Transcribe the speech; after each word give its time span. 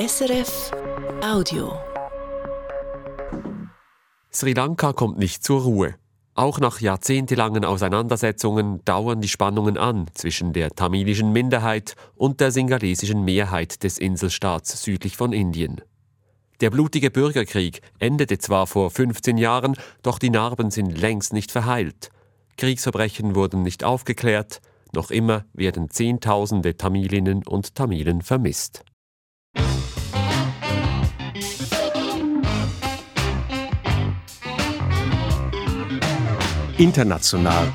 SRF 0.00 0.70
Audio. 1.22 1.78
Sri 4.32 4.54
Lanka 4.54 4.94
kommt 4.94 5.18
nicht 5.18 5.44
zur 5.44 5.60
Ruhe. 5.60 5.94
Auch 6.34 6.58
nach 6.58 6.80
jahrzehntelangen 6.80 7.66
Auseinandersetzungen 7.66 8.82
dauern 8.86 9.20
die 9.20 9.28
Spannungen 9.28 9.76
an 9.76 10.06
zwischen 10.14 10.54
der 10.54 10.70
tamilischen 10.70 11.32
Minderheit 11.32 11.96
und 12.14 12.40
der 12.40 12.50
singalesischen 12.50 13.26
Mehrheit 13.26 13.82
des 13.82 13.98
Inselstaats 13.98 14.82
südlich 14.82 15.18
von 15.18 15.34
Indien. 15.34 15.82
Der 16.62 16.70
blutige 16.70 17.10
Bürgerkrieg 17.10 17.82
endete 17.98 18.38
zwar 18.38 18.66
vor 18.66 18.90
15 18.90 19.36
Jahren, 19.36 19.76
doch 20.02 20.18
die 20.18 20.30
Narben 20.30 20.70
sind 20.70 20.98
längst 20.98 21.34
nicht 21.34 21.52
verheilt. 21.52 22.08
Kriegsverbrechen 22.56 23.34
wurden 23.34 23.62
nicht 23.64 23.84
aufgeklärt, 23.84 24.62
noch 24.94 25.10
immer 25.10 25.44
werden 25.52 25.90
Zehntausende 25.90 26.78
Tamilinnen 26.78 27.46
und 27.46 27.74
Tamilen 27.74 28.22
vermisst. 28.22 28.82
International. 36.80 37.74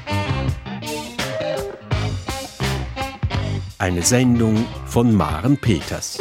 Eine 3.77 4.01
Sendung 4.01 4.65
von 4.87 5.13
Maren 5.13 5.57
Peters. 5.57 6.17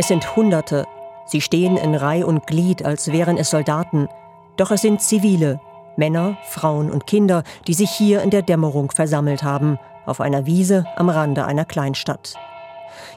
Es 0.00 0.08
sind 0.08 0.34
Hunderte. 0.34 0.86
Sie 1.26 1.42
stehen 1.42 1.76
in 1.76 1.94
Reih 1.94 2.24
und 2.24 2.46
Glied, 2.46 2.86
als 2.86 3.12
wären 3.12 3.36
es 3.36 3.50
Soldaten. 3.50 4.08
Doch 4.56 4.70
es 4.70 4.80
sind 4.80 5.02
Zivile, 5.02 5.60
Männer, 5.98 6.38
Frauen 6.48 6.90
und 6.90 7.06
Kinder, 7.06 7.42
die 7.66 7.74
sich 7.74 7.90
hier 7.90 8.22
in 8.22 8.30
der 8.30 8.40
Dämmerung 8.40 8.92
versammelt 8.92 9.42
haben, 9.42 9.78
auf 10.06 10.22
einer 10.22 10.46
Wiese 10.46 10.86
am 10.96 11.10
Rande 11.10 11.44
einer 11.44 11.66
Kleinstadt. 11.66 12.32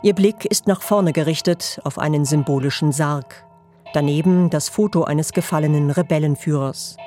Ihr 0.02 0.14
Blick 0.14 0.44
ist 0.44 0.68
nach 0.68 0.82
vorne 0.82 1.14
gerichtet 1.14 1.80
auf 1.86 1.98
einen 1.98 2.26
symbolischen 2.26 2.92
Sarg. 2.92 3.46
Daneben 3.94 4.50
das 4.50 4.68
Foto 4.68 5.06
eines 5.06 5.32
gefallenen 5.32 5.90
Rebellenführers. 5.90 6.98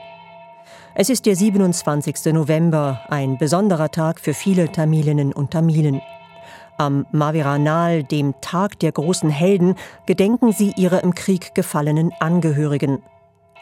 Es 0.94 1.10
ist 1.10 1.27
der 1.27 1.36
27. 1.36 2.32
November, 2.32 3.02
ein 3.10 3.36
besonderer 3.36 3.91
Tag 3.91 4.20
für 4.20 4.32
viele 4.32 4.72
Tamilinnen 4.72 5.34
und 5.34 5.50
Tamilen. 5.50 6.00
Am 6.78 7.06
Maviranal, 7.10 8.05
dem 8.05 8.34
Tag 8.42 8.78
der 8.80 8.92
großen 8.92 9.30
Helden, 9.30 9.77
gedenken 10.05 10.52
sie 10.52 10.74
ihrer 10.77 11.02
im 11.02 11.14
Krieg 11.14 11.55
gefallenen 11.55 12.12
Angehörigen. 12.20 13.02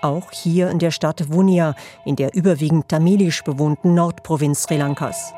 Auch 0.02 0.32
hier 0.32 0.68
in 0.70 0.80
der 0.80 0.90
Stadt 0.90 1.32
Vunia, 1.32 1.76
in 2.04 2.16
der 2.16 2.34
überwiegend 2.34 2.88
tamilisch 2.88 3.44
bewohnten 3.44 3.94
Nordprovinz 3.94 4.64
Sri 4.64 4.76
Lankas. 4.76 5.32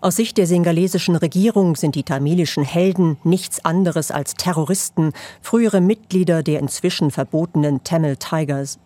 Aus 0.00 0.16
Sicht 0.16 0.38
der 0.38 0.46
singalesischen 0.46 1.16
Regierung 1.16 1.74
sind 1.74 1.96
die 1.96 2.04
tamilischen 2.04 2.62
Helden 2.62 3.16
nichts 3.24 3.64
anderes 3.64 4.12
als 4.12 4.34
Terroristen, 4.34 5.12
frühere 5.42 5.80
Mitglieder 5.80 6.44
der 6.44 6.60
inzwischen 6.60 7.10
verbotenen 7.10 7.82
Tamil 7.82 8.16
Tigers. 8.16 8.78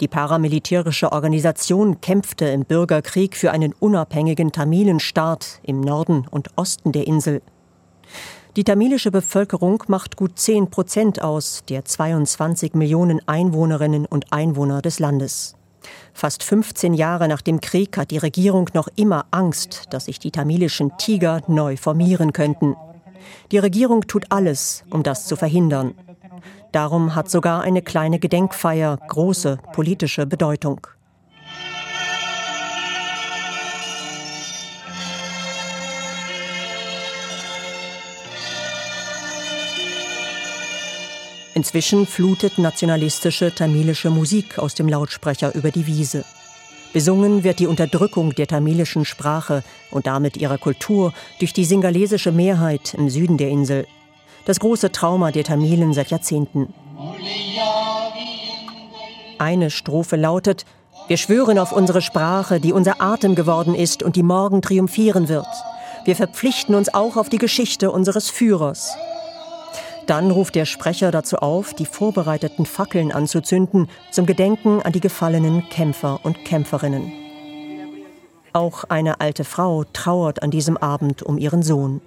Die 0.00 0.08
paramilitärische 0.08 1.12
Organisation 1.12 2.00
kämpfte 2.00 2.46
im 2.46 2.64
Bürgerkrieg 2.64 3.36
für 3.36 3.50
einen 3.50 3.72
unabhängigen 3.72 4.52
Tamilenstaat 4.52 5.60
im 5.62 5.80
Norden 5.80 6.26
und 6.30 6.48
Osten 6.56 6.92
der 6.92 7.06
Insel. 7.06 7.42
Die 8.56 8.64
tamilische 8.64 9.10
Bevölkerung 9.10 9.82
macht 9.88 10.16
gut 10.16 10.38
10 10.38 10.70
Prozent 10.70 11.20
aus 11.20 11.64
der 11.68 11.84
22 11.84 12.74
Millionen 12.74 13.20
Einwohnerinnen 13.26 14.06
und 14.06 14.32
Einwohner 14.32 14.80
des 14.80 15.00
Landes. 15.00 15.56
Fast 16.12 16.44
15 16.44 16.94
Jahre 16.94 17.26
nach 17.26 17.42
dem 17.42 17.60
Krieg 17.60 17.96
hat 17.96 18.12
die 18.12 18.18
Regierung 18.18 18.70
noch 18.72 18.88
immer 18.94 19.26
Angst, 19.32 19.86
dass 19.90 20.04
sich 20.04 20.20
die 20.20 20.30
tamilischen 20.30 20.96
Tiger 20.98 21.42
neu 21.48 21.76
formieren 21.76 22.32
könnten. 22.32 22.76
Die 23.50 23.58
Regierung 23.58 24.02
tut 24.02 24.26
alles, 24.30 24.84
um 24.90 25.02
das 25.02 25.26
zu 25.26 25.36
verhindern. 25.36 25.94
Darum 26.72 27.14
hat 27.14 27.30
sogar 27.30 27.62
eine 27.62 27.82
kleine 27.82 28.18
Gedenkfeier 28.18 28.98
große 29.08 29.58
politische 29.72 30.26
Bedeutung. 30.26 30.86
Inzwischen 41.54 42.04
flutet 42.06 42.58
nationalistische 42.58 43.54
tamilische 43.54 44.10
Musik 44.10 44.58
aus 44.58 44.74
dem 44.74 44.88
Lautsprecher 44.88 45.54
über 45.54 45.70
die 45.70 45.86
Wiese. 45.86 46.24
Besungen 46.92 47.44
wird 47.44 47.60
die 47.60 47.68
Unterdrückung 47.68 48.34
der 48.34 48.48
tamilischen 48.48 49.04
Sprache 49.04 49.62
und 49.90 50.06
damit 50.06 50.36
ihrer 50.36 50.58
Kultur 50.58 51.12
durch 51.38 51.52
die 51.52 51.64
singalesische 51.64 52.32
Mehrheit 52.32 52.94
im 52.94 53.08
Süden 53.08 53.36
der 53.36 53.50
Insel 53.50 53.86
das 54.44 54.60
große 54.60 54.92
Trauma 54.92 55.30
der 55.30 55.44
Tamilen 55.44 55.92
seit 55.92 56.10
Jahrzehnten. 56.10 56.72
Eine 59.38 59.70
Strophe 59.70 60.16
lautet, 60.16 60.64
wir 61.06 61.16
schwören 61.18 61.58
auf 61.58 61.72
unsere 61.72 62.00
Sprache, 62.00 62.60
die 62.60 62.72
unser 62.72 63.02
Atem 63.02 63.34
geworden 63.34 63.74
ist 63.74 64.02
und 64.02 64.16
die 64.16 64.22
morgen 64.22 64.62
triumphieren 64.62 65.28
wird. 65.28 65.46
Wir 66.04 66.16
verpflichten 66.16 66.74
uns 66.74 66.92
auch 66.92 67.16
auf 67.16 67.28
die 67.28 67.38
Geschichte 67.38 67.90
unseres 67.90 68.30
Führers. 68.30 68.96
Dann 70.06 70.30
ruft 70.30 70.54
der 70.54 70.66
Sprecher 70.66 71.10
dazu 71.10 71.36
auf, 71.36 71.74
die 71.74 71.86
vorbereiteten 71.86 72.66
Fackeln 72.66 73.12
anzuzünden 73.12 73.88
zum 74.10 74.26
Gedenken 74.26 74.82
an 74.82 74.92
die 74.92 75.00
gefallenen 75.00 75.68
Kämpfer 75.70 76.20
und 76.22 76.44
Kämpferinnen. 76.44 77.12
Auch 78.52 78.84
eine 78.84 79.20
alte 79.20 79.44
Frau 79.44 79.84
trauert 79.92 80.42
an 80.42 80.50
diesem 80.50 80.76
Abend 80.76 81.22
um 81.22 81.38
ihren 81.38 81.62
Sohn. 81.62 82.00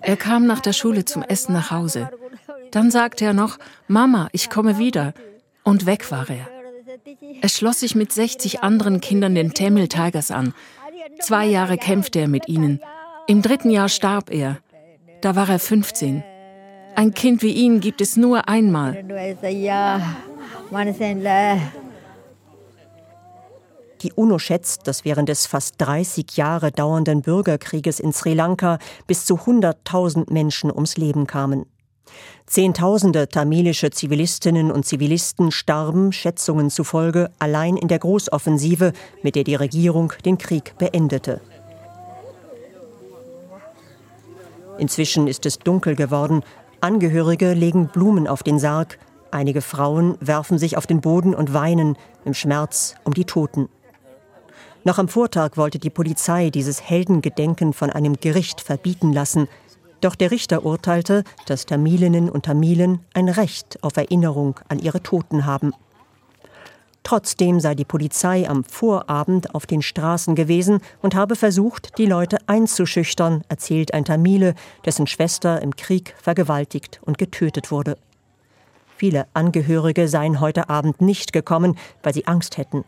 Er 0.00 0.16
kam 0.16 0.46
nach 0.46 0.60
der 0.60 0.72
Schule 0.72 1.04
zum 1.04 1.22
Essen 1.22 1.54
nach 1.54 1.70
Hause. 1.70 2.10
Dann 2.70 2.90
sagte 2.90 3.24
er 3.24 3.34
noch, 3.34 3.58
Mama, 3.88 4.28
ich 4.32 4.50
komme 4.50 4.78
wieder. 4.78 5.14
Und 5.62 5.86
weg 5.86 6.10
war 6.10 6.28
er. 6.28 6.48
Er 7.40 7.48
schloss 7.48 7.80
sich 7.80 7.94
mit 7.94 8.12
60 8.12 8.62
anderen 8.62 9.00
Kindern 9.00 9.34
den 9.34 9.54
Tamil 9.54 9.88
Tigers 9.88 10.30
an. 10.30 10.52
Zwei 11.20 11.46
Jahre 11.46 11.78
kämpfte 11.78 12.20
er 12.20 12.28
mit 12.28 12.48
ihnen. 12.48 12.80
Im 13.26 13.42
dritten 13.42 13.70
Jahr 13.70 13.88
starb 13.88 14.30
er. 14.30 14.58
Da 15.20 15.36
war 15.36 15.48
er 15.48 15.58
15. 15.58 16.22
Ein 16.96 17.14
Kind 17.14 17.42
wie 17.42 17.52
ihn 17.52 17.80
gibt 17.80 18.00
es 18.00 18.16
nur 18.16 18.48
einmal. 18.48 19.02
Die 24.04 24.12
UNO 24.12 24.38
schätzt, 24.38 24.86
dass 24.86 25.06
während 25.06 25.30
des 25.30 25.46
fast 25.46 25.76
30 25.78 26.36
Jahre 26.36 26.70
dauernden 26.70 27.22
Bürgerkrieges 27.22 28.00
in 28.00 28.12
Sri 28.12 28.34
Lanka 28.34 28.78
bis 29.06 29.24
zu 29.24 29.36
100.000 29.36 30.30
Menschen 30.30 30.70
ums 30.70 30.98
Leben 30.98 31.26
kamen. 31.26 31.64
Zehntausende 32.46 33.28
tamilische 33.28 33.88
Zivilistinnen 33.88 34.70
und 34.70 34.84
Zivilisten 34.84 35.50
starben, 35.50 36.12
Schätzungen 36.12 36.68
zufolge, 36.68 37.30
allein 37.38 37.78
in 37.78 37.88
der 37.88 37.98
Großoffensive, 37.98 38.92
mit 39.22 39.36
der 39.36 39.44
die 39.44 39.54
Regierung 39.54 40.12
den 40.26 40.36
Krieg 40.36 40.74
beendete. 40.76 41.40
Inzwischen 44.76 45.28
ist 45.28 45.46
es 45.46 45.58
dunkel 45.60 45.96
geworden. 45.96 46.42
Angehörige 46.82 47.54
legen 47.54 47.88
Blumen 47.88 48.28
auf 48.28 48.42
den 48.42 48.58
Sarg. 48.58 48.98
Einige 49.30 49.62
Frauen 49.62 50.18
werfen 50.20 50.58
sich 50.58 50.76
auf 50.76 50.86
den 50.86 51.00
Boden 51.00 51.34
und 51.34 51.54
weinen 51.54 51.96
im 52.26 52.34
Schmerz 52.34 52.96
um 53.04 53.14
die 53.14 53.24
Toten. 53.24 53.70
Noch 54.86 54.98
am 54.98 55.08
Vortag 55.08 55.56
wollte 55.56 55.78
die 55.78 55.88
Polizei 55.88 56.50
dieses 56.50 56.82
Heldengedenken 56.82 57.72
von 57.72 57.88
einem 57.88 58.16
Gericht 58.20 58.60
verbieten 58.60 59.14
lassen. 59.14 59.48
Doch 60.02 60.14
der 60.14 60.30
Richter 60.30 60.66
urteilte, 60.66 61.24
dass 61.46 61.64
Tamilinnen 61.64 62.28
und 62.28 62.44
Tamilen 62.44 63.00
ein 63.14 63.30
Recht 63.30 63.82
auf 63.82 63.96
Erinnerung 63.96 64.60
an 64.68 64.78
ihre 64.78 65.02
Toten 65.02 65.46
haben. 65.46 65.72
Trotzdem 67.02 67.60
sei 67.60 67.74
die 67.74 67.86
Polizei 67.86 68.46
am 68.46 68.62
Vorabend 68.62 69.54
auf 69.54 69.64
den 69.64 69.80
Straßen 69.80 70.34
gewesen 70.34 70.80
und 71.00 71.14
habe 71.14 71.34
versucht, 71.34 71.96
die 71.96 72.06
Leute 72.06 72.36
einzuschüchtern, 72.46 73.42
erzählt 73.48 73.94
ein 73.94 74.04
Tamile, 74.04 74.54
dessen 74.84 75.06
Schwester 75.06 75.62
im 75.62 75.76
Krieg 75.76 76.14
vergewaltigt 76.20 77.00
und 77.04 77.16
getötet 77.16 77.70
wurde. 77.70 77.96
Viele 78.96 79.26
Angehörige 79.32 80.08
seien 80.08 80.40
heute 80.40 80.68
Abend 80.68 81.00
nicht 81.00 81.32
gekommen, 81.32 81.78
weil 82.02 82.12
sie 82.12 82.26
Angst 82.26 82.58
hätten. 82.58 82.84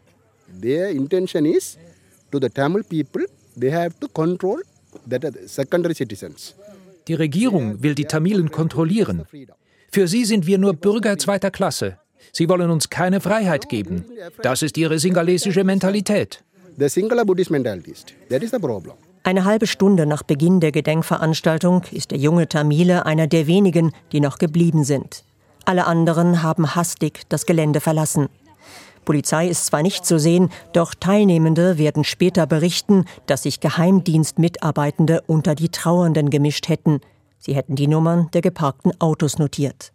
Their 0.61 0.91
intention 0.91 1.45
is 1.47 1.79
to 2.31 2.39
the 2.41 2.49
Tamil 2.49 2.83
people, 2.85 3.23
they 3.59 3.71
have 3.73 3.95
to 4.01 4.09
control 4.09 4.61
that 5.09 5.23
secondary 5.47 5.95
citizens. 5.95 6.55
Die 7.09 7.15
Regierung 7.15 7.83
will 7.83 7.95
die 7.95 8.05
Tamilen 8.05 8.51
kontrollieren. 8.51 9.27
Für 9.93 10.09
sie 10.09 10.25
sind 10.25 10.47
wir 10.47 10.59
nur 10.59 10.75
Bürger 10.75 11.19
zweiter 11.19 11.51
Klasse. 11.51 11.99
Sie 12.33 12.49
wollen 12.49 12.71
uns 12.71 12.91
keine 12.91 13.21
Freiheit 13.21 13.69
geben. 13.69 14.05
Das 14.43 14.63
ist 14.63 14.77
ihre 14.77 14.99
singalesische 14.99 15.65
Mentalität. 15.65 16.43
Eine 19.23 19.45
halbe 19.45 19.67
Stunde 19.67 20.07
nach 20.07 20.23
Beginn 20.23 20.61
der 20.61 20.73
Gedenkveranstaltung 20.73 21.83
ist 21.93 22.11
der 22.11 22.19
junge 22.19 22.49
Tamile 22.49 23.07
einer 23.07 23.27
der 23.27 23.47
wenigen, 23.47 23.93
die 24.13 24.21
noch 24.21 24.39
geblieben 24.39 24.85
sind. 24.85 25.25
Alle 25.65 25.87
anderen 25.87 26.43
haben 26.43 26.75
hastig 26.75 27.23
das 27.29 27.47
Gelände 27.47 27.81
verlassen. 27.81 28.29
Polizei 29.07 29.49
ist 29.49 29.65
zwar 29.65 29.81
nicht 29.81 30.05
zu 30.05 30.19
sehen, 30.19 30.51
doch 30.75 30.93
Teilnehmende 30.93 31.79
werden 31.79 32.05
später 32.05 32.47
berichten, 32.47 33.07
dass 33.25 33.45
sich 33.45 33.61
Geheimdienstmitarbeitende 33.61 35.23
unter 35.27 35.55
die 35.55 35.71
Trauernden 35.71 36.29
gemischt 36.29 36.69
hätten. 36.69 37.01
Sie 37.39 37.55
hätten 37.55 37.77
die 37.77 37.87
Nummern 37.87 38.29
der 38.35 38.43
geparkten 38.43 38.93
Autos 39.01 39.39
notiert. 39.39 39.95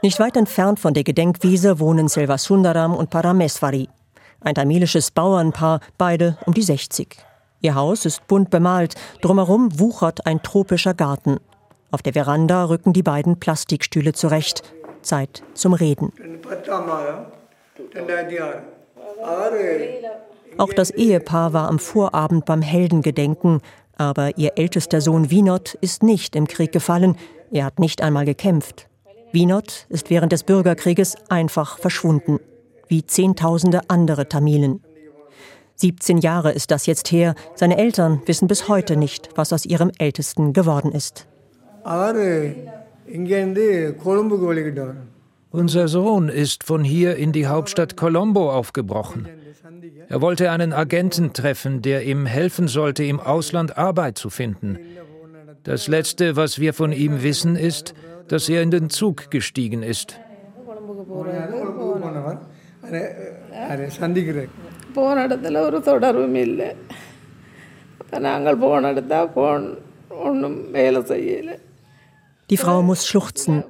Nicht 0.00 0.20
weit 0.20 0.36
entfernt 0.36 0.78
von 0.78 0.94
der 0.94 1.02
Gedenkwiese 1.02 1.80
wohnen 1.80 2.08
Selvasundaram 2.08 2.94
und 2.94 3.10
Parameswari. 3.10 3.88
Ein 4.40 4.54
tamilisches 4.54 5.10
Bauernpaar, 5.10 5.80
beide 5.98 6.38
um 6.46 6.54
die 6.54 6.62
60. 6.62 7.16
Ihr 7.60 7.74
Haus 7.74 8.04
ist 8.04 8.28
bunt 8.28 8.50
bemalt, 8.50 8.94
drumherum 9.20 9.80
wuchert 9.80 10.24
ein 10.24 10.40
tropischer 10.40 10.94
Garten. 10.94 11.38
Auf 11.90 12.02
der 12.02 12.12
Veranda 12.12 12.64
rücken 12.64 12.92
die 12.92 13.02
beiden 13.02 13.40
Plastikstühle 13.40 14.12
zurecht. 14.12 14.62
Zeit 15.02 15.42
zum 15.54 15.72
Reden. 15.72 16.12
Auch 20.58 20.72
das 20.72 20.90
Ehepaar 20.90 21.52
war 21.52 21.68
am 21.68 21.78
Vorabend 21.78 22.44
beim 22.44 22.62
Heldengedenken, 22.62 23.60
aber 23.96 24.36
ihr 24.36 24.52
ältester 24.56 25.00
Sohn 25.00 25.30
Winot 25.30 25.74
ist 25.80 26.02
nicht 26.02 26.36
im 26.36 26.46
Krieg 26.46 26.72
gefallen, 26.72 27.16
er 27.50 27.64
hat 27.64 27.78
nicht 27.78 28.02
einmal 28.02 28.24
gekämpft. 28.24 28.88
Winot 29.32 29.86
ist 29.88 30.10
während 30.10 30.32
des 30.32 30.42
Bürgerkrieges 30.42 31.16
einfach 31.28 31.78
verschwunden, 31.78 32.40
wie 32.88 33.04
Zehntausende 33.06 33.82
andere 33.88 34.28
Tamilen. 34.28 34.82
17 35.76 36.18
Jahre 36.18 36.52
ist 36.52 36.70
das 36.70 36.86
jetzt 36.86 37.12
her, 37.12 37.34
seine 37.54 37.78
Eltern 37.78 38.20
wissen 38.26 38.48
bis 38.48 38.68
heute 38.68 38.96
nicht, 38.96 39.28
was 39.36 39.52
aus 39.52 39.64
ihrem 39.64 39.92
Ältesten 39.98 40.52
geworden 40.52 40.92
ist. 40.92 41.28
Unser 45.51 45.87
Sohn 45.87 46.29
ist 46.29 46.63
von 46.63 46.83
hier 46.83 47.15
in 47.15 47.31
die 47.31 47.47
Hauptstadt 47.47 47.95
Colombo 47.97 48.51
aufgebrochen. 48.51 49.27
Er 50.09 50.21
wollte 50.21 50.51
einen 50.51 50.73
Agenten 50.73 51.33
treffen, 51.33 51.81
der 51.81 52.03
ihm 52.03 52.25
helfen 52.25 52.67
sollte, 52.67 53.03
im 53.03 53.19
Ausland 53.19 53.77
Arbeit 53.77 54.17
zu 54.17 54.29
finden. 54.29 54.79
Das 55.63 55.87
Letzte, 55.87 56.35
was 56.35 56.59
wir 56.59 56.73
von 56.73 56.91
ihm 56.91 57.23
wissen, 57.23 57.55
ist, 57.55 57.93
dass 58.27 58.49
er 58.49 58.61
in 58.61 58.71
den 58.71 58.89
Zug 58.89 59.29
gestiegen 59.29 59.83
ist. 59.83 60.19
போன 64.95 65.17
ஒரு 65.65 65.81
தொடர்பும் 65.81 66.35
இல்லை 66.35 66.67
அப்போ 68.01 68.17
நாங்கள் 68.19 68.57
போன 68.57 68.91
போன் 69.25 69.77
ஒன்றும் 70.09 70.71
வேலை 70.71 71.01
செய்யலை 71.01 71.55
die 72.50 72.56
Frau 72.56 72.82
muss 72.82 73.06
schluchzen, 73.06 73.64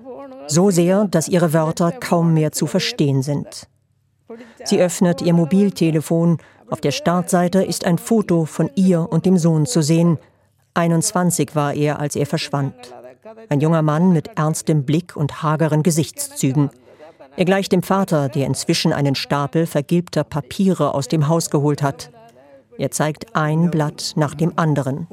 so 0.46 0.70
sehr, 0.70 1.06
dass 1.06 1.28
ihre 1.28 1.52
Wörter 1.52 1.92
kaum 1.92 2.34
mehr 2.34 2.52
zu 2.52 2.66
verstehen 2.66 3.22
sind. 3.22 3.68
Sie 4.64 4.80
öffnet 4.80 5.22
ihr 5.22 5.32
Mobiltelefon. 5.32 6.38
Auf 6.70 6.80
der 6.80 6.90
Startseite 6.90 7.62
ist 7.62 7.84
ein 7.84 7.98
Foto 7.98 8.44
von 8.44 8.70
ihr 8.74 9.10
und 9.10 9.26
dem 9.26 9.38
Sohn 9.38 9.66
zu 9.66 9.82
sehen. 9.82 10.18
21 10.74 11.54
war 11.54 11.74
er, 11.74 11.98
als 11.98 12.14
er 12.14 12.26
verschwand. 12.26 12.74
Ein 13.48 13.60
junger 13.60 13.82
Mann 13.82 14.12
mit 14.12 14.30
ernstem 14.36 14.84
Blick 14.84 15.16
und 15.16 15.42
hageren 15.42 15.82
Gesichtszügen. 15.82 16.70
Er 17.36 17.44
gleicht 17.44 17.72
dem 17.72 17.82
Vater, 17.82 18.28
der 18.28 18.46
inzwischen 18.46 18.92
einen 18.92 19.14
Stapel 19.14 19.66
vergilbter 19.66 20.24
Papiere 20.24 20.94
aus 20.94 21.08
dem 21.08 21.28
Haus 21.28 21.50
geholt 21.50 21.82
hat. 21.82 22.10
Er 22.78 22.92
zeigt 22.92 23.34
ein 23.34 23.72
Blatt 23.72 24.12
nach 24.14 24.34
dem 24.34 24.52
anderen. 24.54 25.08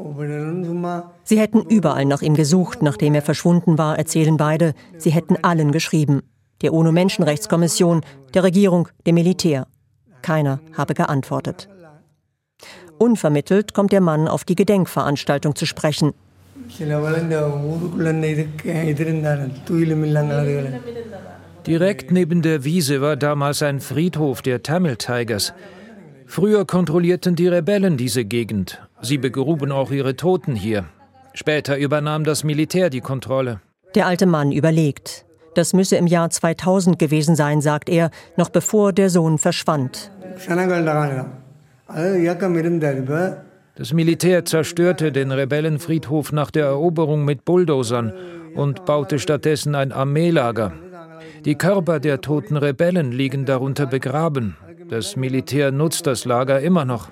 Sie 1.23 1.39
hätten 1.39 1.61
überall 1.61 2.05
nach 2.05 2.21
ihm 2.21 2.35
gesucht, 2.35 2.83
nachdem 2.83 3.15
er 3.15 3.23
verschwunden 3.23 3.79
war, 3.79 3.97
erzählen 3.97 4.37
beide. 4.37 4.73
Sie 4.97 5.09
hätten 5.09 5.35
allen 5.41 5.71
geschrieben. 5.71 6.21
Der 6.61 6.73
UNO-Menschenrechtskommission, 6.73 8.01
der 8.35 8.43
Regierung, 8.43 8.87
dem 9.07 9.15
Militär. 9.15 9.65
Keiner 10.21 10.59
habe 10.77 10.93
geantwortet. 10.93 11.67
Unvermittelt 12.99 13.73
kommt 13.73 13.91
der 13.91 14.01
Mann 14.01 14.27
auf 14.27 14.43
die 14.43 14.55
Gedenkveranstaltung 14.55 15.55
zu 15.55 15.65
sprechen. 15.65 16.13
Direkt 21.67 22.11
neben 22.11 22.41
der 22.43 22.63
Wiese 22.63 23.01
war 23.01 23.15
damals 23.15 23.63
ein 23.63 23.79
Friedhof 23.79 24.41
der 24.43 24.61
Tamil 24.61 24.97
Tigers. 24.97 25.53
Früher 26.25 26.65
kontrollierten 26.65 27.35
die 27.35 27.47
Rebellen 27.47 27.97
diese 27.97 28.25
Gegend. 28.25 28.81
Sie 29.01 29.17
begruben 29.17 29.71
auch 29.71 29.91
ihre 29.91 30.15
Toten 30.15 30.55
hier. 30.55 30.85
Später 31.33 31.77
übernahm 31.77 32.23
das 32.23 32.43
Militär 32.43 32.89
die 32.89 33.01
Kontrolle. 33.01 33.61
Der 33.93 34.07
alte 34.07 34.25
Mann 34.25 34.51
überlegt. 34.51 35.25
Das 35.53 35.73
müsse 35.73 35.95
im 35.95 36.07
Jahr 36.07 36.29
2000 36.29 36.99
gewesen 36.99 37.35
sein, 37.35 37.61
sagt 37.61 37.89
er, 37.89 38.09
noch 38.35 38.49
bevor 38.49 38.91
der 38.91 39.09
Sohn 39.09 39.37
verschwand. 39.37 40.11
Das 43.77 43.93
Militär 43.93 44.45
zerstörte 44.45 45.11
den 45.11 45.31
Rebellenfriedhof 45.31 46.31
nach 46.31 46.51
der 46.51 46.65
Eroberung 46.65 47.25
mit 47.25 47.45
Bulldozern 47.45 48.13
und 48.55 48.85
baute 48.85 49.19
stattdessen 49.19 49.75
ein 49.75 49.91
Armeelager. 49.91 50.73
Die 51.45 51.55
Körper 51.55 51.99
der 51.99 52.21
toten 52.21 52.57
Rebellen 52.57 53.11
liegen 53.11 53.45
darunter 53.45 53.85
begraben. 53.85 54.57
Das 54.89 55.15
Militär 55.15 55.71
nutzt 55.71 56.05
das 56.05 56.25
Lager 56.25 56.59
immer 56.59 56.85
noch. 56.85 57.09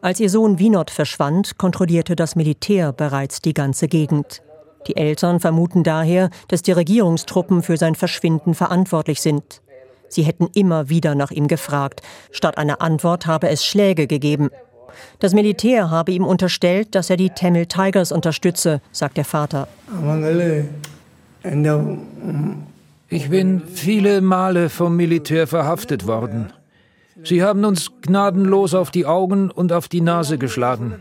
Als 0.00 0.20
ihr 0.20 0.30
Sohn 0.30 0.58
Winot 0.58 0.90
verschwand, 0.90 1.58
kontrollierte 1.58 2.14
das 2.14 2.36
Militär 2.36 2.92
bereits 2.92 3.42
die 3.42 3.52
ganze 3.52 3.88
Gegend. 3.88 4.42
Die 4.86 4.96
Eltern 4.96 5.40
vermuten 5.40 5.82
daher, 5.82 6.30
dass 6.46 6.62
die 6.62 6.72
Regierungstruppen 6.72 7.62
für 7.62 7.76
sein 7.76 7.96
Verschwinden 7.96 8.54
verantwortlich 8.54 9.20
sind. 9.20 9.60
Sie 10.08 10.22
hätten 10.22 10.48
immer 10.54 10.88
wieder 10.88 11.14
nach 11.14 11.32
ihm 11.32 11.48
gefragt. 11.48 12.00
Statt 12.30 12.58
einer 12.58 12.80
Antwort 12.80 13.26
habe 13.26 13.48
es 13.48 13.64
Schläge 13.64 14.06
gegeben. 14.06 14.50
Das 15.18 15.34
Militär 15.34 15.90
habe 15.90 16.12
ihm 16.12 16.24
unterstellt, 16.24 16.94
dass 16.94 17.10
er 17.10 17.16
die 17.16 17.30
Tamil 17.30 17.66
Tigers 17.66 18.12
unterstütze, 18.12 18.80
sagt 18.92 19.16
der 19.16 19.24
Vater. 19.24 19.68
Ich 23.10 23.30
bin 23.30 23.62
viele 23.62 24.20
Male 24.20 24.68
vom 24.68 24.94
Militär 24.94 25.46
verhaftet 25.46 26.06
worden. 26.06 26.52
Sie 27.24 27.42
haben 27.42 27.64
uns 27.64 27.90
gnadenlos 28.02 28.74
auf 28.74 28.90
die 28.90 29.06
Augen 29.06 29.50
und 29.50 29.72
auf 29.72 29.88
die 29.88 30.02
Nase 30.02 30.36
geschlagen. 30.36 30.94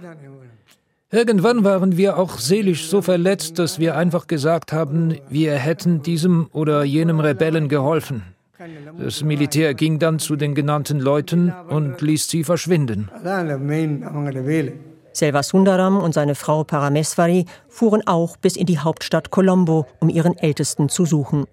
Irgendwann 1.12 1.64
waren 1.64 1.98
wir 1.98 2.18
auch 2.18 2.38
seelisch 2.38 2.88
so 2.88 3.02
verletzt, 3.02 3.60
dass 3.60 3.80
wir 3.80 3.96
einfach 3.96 4.28
gesagt 4.28 4.72
haben, 4.72 5.16
wir 5.30 5.56
hätten 5.56 6.02
diesem 6.02 6.48
oder 6.54 6.84
jenem 6.84 7.20
Rebellen 7.20 7.68
geholfen. 7.68 8.24
Das 8.98 9.24
Militär 9.24 9.74
ging 9.74 10.00
dann 10.00 10.20
zu 10.20 10.36
den 10.36 10.56
genannten 10.56 11.00
Leuten 11.00 11.54
und 11.70 12.02
ließ 12.02 12.28
sie 12.30 12.44
verschwinden. 12.44 13.10
Selva 15.14 15.44
Sundaram 15.44 15.98
und 15.98 16.14
seine 16.14 16.36
Frau 16.36 16.64
Parameswari 16.64 17.46
fuhren 17.68 18.06
auch 18.06 18.38
bis 18.38 18.56
in 18.56 18.66
die 18.66 18.80
Hauptstadt 18.80 19.32
Colombo, 19.32 19.86
um 20.00 20.10
ihren 20.10 20.38
Ältesten 20.38 20.90
zu 20.90 21.06
suchen. 21.06 21.46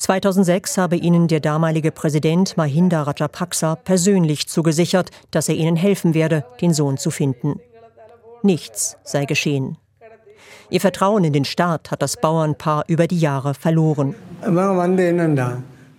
2006 0.00 0.78
habe 0.78 0.96
ihnen 0.96 1.28
der 1.28 1.40
damalige 1.40 1.92
Präsident 1.92 2.56
Mahinda 2.56 3.02
Rajapaksa 3.02 3.76
persönlich 3.76 4.48
zugesichert, 4.48 5.10
dass 5.30 5.50
er 5.50 5.56
ihnen 5.56 5.76
helfen 5.76 6.14
werde, 6.14 6.44
den 6.62 6.72
Sohn 6.72 6.96
zu 6.96 7.10
finden. 7.10 7.60
Nichts 8.42 8.96
sei 9.04 9.26
geschehen. 9.26 9.76
Ihr 10.70 10.80
Vertrauen 10.80 11.24
in 11.24 11.34
den 11.34 11.44
Staat 11.44 11.90
hat 11.90 12.00
das 12.00 12.16
Bauernpaar 12.16 12.84
über 12.88 13.06
die 13.06 13.18
Jahre 13.18 13.52
verloren. 13.52 14.14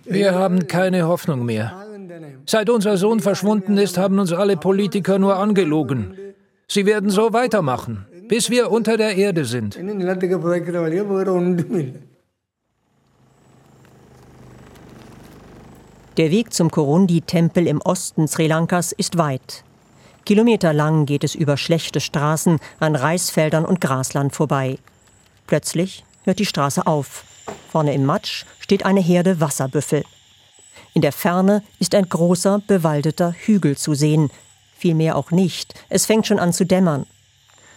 Wir 0.04 0.34
haben 0.34 0.66
keine 0.66 1.06
Hoffnung 1.06 1.44
mehr. 1.44 1.72
Seit 2.44 2.70
unser 2.70 2.96
Sohn 2.96 3.20
verschwunden 3.20 3.78
ist, 3.78 3.98
haben 3.98 4.18
uns 4.18 4.32
alle 4.32 4.56
Politiker 4.56 5.20
nur 5.20 5.36
angelogen. 5.36 6.16
Sie 6.66 6.86
werden 6.86 7.08
so 7.08 7.32
weitermachen, 7.32 8.06
bis 8.26 8.50
wir 8.50 8.72
unter 8.72 8.96
der 8.96 9.14
Erde 9.16 9.44
sind. 9.44 9.78
Der 16.18 16.30
Weg 16.30 16.52
zum 16.52 16.70
Korundi-Tempel 16.70 17.66
im 17.66 17.80
Osten 17.80 18.28
Sri 18.28 18.46
Lankas 18.46 18.92
ist 18.92 19.16
weit. 19.16 19.64
Kilometerlang 20.26 21.06
geht 21.06 21.24
es 21.24 21.34
über 21.34 21.56
schlechte 21.56 22.00
Straßen 22.00 22.58
an 22.80 22.96
Reisfeldern 22.96 23.64
und 23.64 23.80
Grasland 23.80 24.34
vorbei. 24.34 24.78
Plötzlich 25.46 26.04
hört 26.24 26.38
die 26.38 26.44
Straße 26.44 26.86
auf. 26.86 27.24
Vorne 27.70 27.94
im 27.94 28.04
Matsch 28.04 28.44
steht 28.60 28.84
eine 28.84 29.00
Herde 29.00 29.40
Wasserbüffel. 29.40 30.04
In 30.92 31.00
der 31.00 31.12
Ferne 31.12 31.62
ist 31.78 31.94
ein 31.94 32.06
großer, 32.06 32.60
bewaldeter 32.66 33.32
Hügel 33.32 33.78
zu 33.78 33.94
sehen. 33.94 34.30
vielmehr 34.76 35.16
auch 35.16 35.30
nicht. 35.30 35.74
Es 35.88 36.04
fängt 36.04 36.26
schon 36.26 36.40
an 36.40 36.52
zu 36.52 36.66
dämmern. 36.66 37.06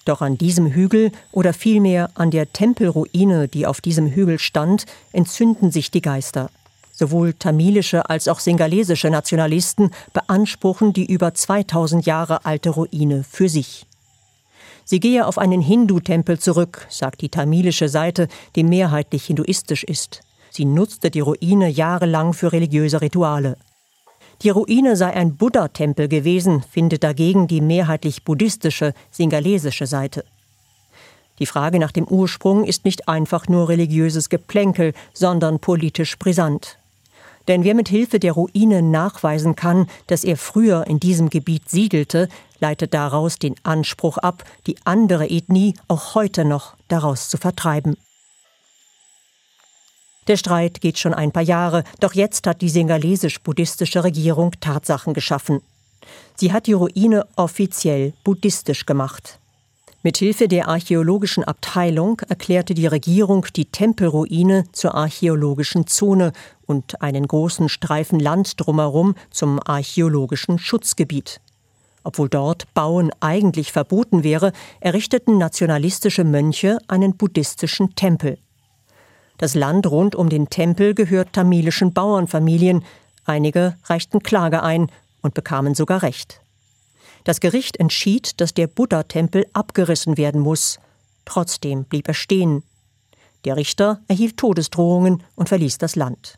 Doch 0.04 0.22
an 0.22 0.38
diesem 0.38 0.72
Hügel 0.74 1.12
oder 1.32 1.54
vielmehr 1.54 2.10
an 2.16 2.32
der 2.32 2.52
Tempelruine, 2.52 3.48
die 3.48 3.66
auf 3.66 3.80
diesem 3.80 4.08
Hügel 4.08 4.40
stand, 4.40 4.86
entzünden 5.14 5.72
sich 5.72 5.90
die 5.90 6.02
Geister. 6.02 6.50
Sowohl 6.98 7.34
tamilische 7.34 8.10
als 8.10 8.30
auch 8.30 8.40
singalesische 8.40 9.10
Nationalisten 9.10 9.92
beanspruchen 10.14 10.94
die 10.94 11.12
über 11.12 11.34
2000 11.34 12.06
Jahre 12.06 12.46
alte 12.46 12.70
Ruine 12.70 13.26
für 13.30 13.50
sich. 13.50 13.86
Sie 14.86 15.02
gehe 15.02 15.28
auf 15.28 15.38
einen 15.38 15.60
Hindu-Tempel 15.62 16.40
zurück, 16.40 16.88
sagt 16.90 17.22
die 17.22 17.30
tamilische 17.30 17.90
Seite, 17.90 18.30
die 18.56 18.64
mehrheitlich 18.64 19.26
hinduistisch 19.26 19.84
ist. 19.84 20.22
Sie 20.52 20.64
nutzte 20.64 21.12
die 21.12 21.20
Ruine 21.20 21.68
jahrelang 21.68 22.32
für 22.32 22.54
religiöse 22.54 23.02
Rituale. 23.02 23.58
Die 24.42 24.50
Ruine 24.50 24.96
sei 24.96 25.14
ein 25.14 25.36
Buddha-Tempel 25.36 26.08
gewesen, 26.08 26.64
findet 26.64 27.04
dagegen 27.04 27.48
die 27.48 27.60
mehrheitlich 27.60 28.24
buddhistische, 28.24 28.94
singalesische 29.12 29.86
Seite. 29.86 30.24
Die 31.40 31.46
Frage 31.46 31.80
nach 31.80 31.92
dem 31.92 32.08
Ursprung 32.08 32.64
ist 32.64 32.86
nicht 32.86 33.10
einfach 33.10 33.50
nur 33.50 33.68
religiöses 33.68 34.30
Geplänkel, 34.30 34.94
sondern 35.14 35.60
politisch 35.60 36.18
brisant. 36.18 36.78
Denn 37.48 37.64
wer 37.64 37.76
mit 37.76 37.90
Hilfe 37.90 38.20
der 38.20 38.34
Ruine 38.34 38.82
nachweisen 38.82 39.56
kann, 39.56 39.88
dass 40.08 40.24
er 40.24 40.38
früher 40.38 40.88
in 40.88 41.00
diesem 41.00 41.30
Gebiet 41.30 41.70
siedelte, 41.70 42.28
leitet 42.60 42.94
daraus 42.94 43.38
den 43.38 43.56
Anspruch 43.64 44.18
ab, 44.18 44.44
die 44.68 44.78
andere 44.84 45.28
Ethnie 45.28 45.76
auch 45.88 46.16
heute 46.16 46.46
noch 46.46 46.76
daraus 46.88 47.30
zu 47.30 47.38
vertreiben. 47.38 47.98
Der 50.28 50.38
Streit 50.38 50.82
geht 50.82 50.98
schon 50.98 51.14
ein 51.14 51.32
paar 51.32 51.44
Jahre, 51.44 51.84
doch 52.00 52.14
jetzt 52.14 52.48
hat 52.48 52.62
die 52.62 52.70
singalesisch-buddhistische 52.70 54.04
Regierung 54.04 54.52
Tatsachen 54.60 55.14
geschaffen. 55.14 55.62
Sie 56.36 56.52
hat 56.52 56.66
die 56.66 56.74
Ruine 56.74 57.28
offiziell 57.36 58.14
buddhistisch 58.24 58.86
gemacht. 58.86 59.40
Mithilfe 60.06 60.48
der 60.48 60.68
archäologischen 60.68 61.44
Abteilung 61.44 62.22
erklärte 62.30 62.76
die 62.76 62.86
Regierung 62.86 63.48
die 63.56 63.66
Tempelruine 63.66 64.66
zur 64.72 64.94
archäologischen 64.94 65.88
Zone 65.88 66.32
und 66.68 67.02
einen 67.02 67.28
großen 67.28 67.70
Streifen 67.70 68.20
Land 68.20 68.54
drumherum 68.58 69.16
zum 69.32 69.60
archäologischen 69.66 70.60
Schutzgebiet. 70.60 71.42
Obwohl 72.04 72.30
dort 72.30 72.72
Bauen 72.76 73.10
eigentlich 73.20 73.72
verboten 73.72 74.24
wäre, 74.24 74.52
errichteten 74.80 75.40
nationalistische 75.40 76.24
Mönche 76.24 76.78
einen 76.88 77.18
buddhistischen 77.18 77.96
Tempel. 77.96 78.38
Das 79.40 79.56
Land 79.56 79.88
rund 79.88 80.14
um 80.14 80.30
den 80.30 80.50
Tempel 80.52 80.94
gehört 80.94 81.34
tamilischen 81.34 81.94
Bauernfamilien, 81.94 82.84
einige 83.26 83.76
reichten 83.86 84.22
Klage 84.22 84.62
ein 84.62 84.92
und 85.24 85.34
bekamen 85.34 85.74
sogar 85.74 86.04
Recht. 86.04 86.45
Das 87.26 87.40
Gericht 87.40 87.78
entschied, 87.78 88.40
dass 88.40 88.54
der 88.54 88.68
Buddha-Tempel 88.68 89.48
abgerissen 89.52 90.16
werden 90.16 90.40
muss. 90.40 90.80
Trotzdem 91.26 91.84
blieb 91.84 92.08
er 92.08 92.14
stehen. 92.14 92.64
Der 93.46 93.58
Richter 93.58 94.00
erhielt 94.08 94.38
Todesdrohungen 94.38 95.24
und 95.36 95.50
verließ 95.50 95.80
das 95.80 95.96
Land. 95.96 96.38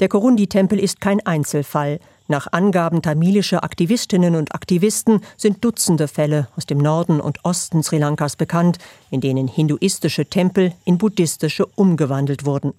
Der 0.00 0.08
Korundi-Tempel 0.08 0.80
ist 0.80 1.02
kein 1.02 1.24
Einzelfall. 1.26 2.00
Nach 2.26 2.46
Angaben 2.52 3.02
tamilischer 3.02 3.62
Aktivistinnen 3.64 4.34
und 4.34 4.54
Aktivisten 4.54 5.20
sind 5.36 5.62
Dutzende 5.62 6.08
Fälle 6.08 6.48
aus 6.56 6.64
dem 6.64 6.78
Norden 6.78 7.20
und 7.20 7.44
Osten 7.44 7.82
Sri 7.82 7.98
Lankas 7.98 8.36
bekannt, 8.36 8.78
in 9.10 9.20
denen 9.20 9.46
hinduistische 9.46 10.24
Tempel 10.24 10.72
in 10.86 10.96
buddhistische 10.96 11.66
umgewandelt 11.66 12.46
wurden. 12.46 12.72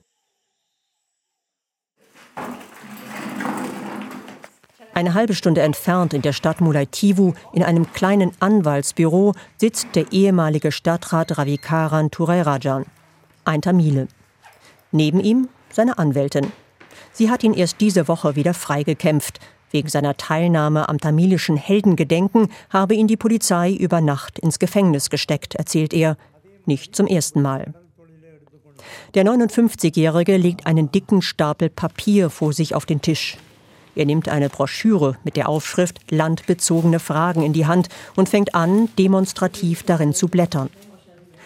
Eine 5.00 5.14
halbe 5.14 5.34
Stunde 5.34 5.62
entfernt 5.62 6.14
in 6.14 6.22
der 6.22 6.34
Stadt 6.34 6.60
Mulaitivu, 6.60 7.32
in 7.54 7.64
einem 7.64 7.94
kleinen 7.94 8.34
Anwaltsbüro, 8.42 9.34
sitzt 9.56 9.88
der 9.96 10.12
ehemalige 10.12 10.74
Stadtrat 10.74 11.38
Ravikaran 11.38 12.12
Turerajan, 12.12 12.86
ein 13.46 13.62
Tamile. 13.62 14.10
Neben 14.92 15.22
ihm 15.22 15.48
seine 15.72 16.00
Anwältin. 16.00 16.52
Sie 17.14 17.30
hat 17.30 17.46
ihn 17.46 17.54
erst 17.54 17.80
diese 17.80 18.10
Woche 18.10 18.36
wieder 18.36 18.54
freigekämpft. 18.54 19.40
Wegen 19.72 19.88
seiner 19.88 20.18
Teilnahme 20.18 20.90
am 20.90 20.98
tamilischen 20.98 21.56
Heldengedenken 21.56 22.50
habe 22.70 22.94
ihn 22.94 23.08
die 23.08 23.16
Polizei 23.16 23.72
über 23.72 24.02
Nacht 24.02 24.38
ins 24.38 24.60
Gefängnis 24.60 25.10
gesteckt, 25.10 25.56
erzählt 25.56 25.94
er. 25.94 26.18
Nicht 26.66 26.94
zum 26.94 27.08
ersten 27.08 27.42
Mal. 27.42 27.74
Der 29.14 29.24
59-Jährige 29.24 30.36
legt 30.36 30.68
einen 30.68 30.92
dicken 30.92 31.22
Stapel 31.22 31.70
Papier 31.70 32.30
vor 32.30 32.52
sich 32.52 32.76
auf 32.76 32.86
den 32.86 33.02
Tisch. 33.02 33.38
Er 34.00 34.06
nimmt 34.06 34.30
eine 34.30 34.48
Broschüre 34.48 35.18
mit 35.26 35.36
der 35.36 35.50
Aufschrift 35.50 36.10
Landbezogene 36.10 37.00
Fragen 37.00 37.44
in 37.44 37.52
die 37.52 37.66
Hand 37.66 37.90
und 38.16 38.30
fängt 38.30 38.56
an, 38.56 38.88
demonstrativ 38.98 39.84
darin 39.84 40.14
zu 40.14 40.30
blättern. 40.30 40.70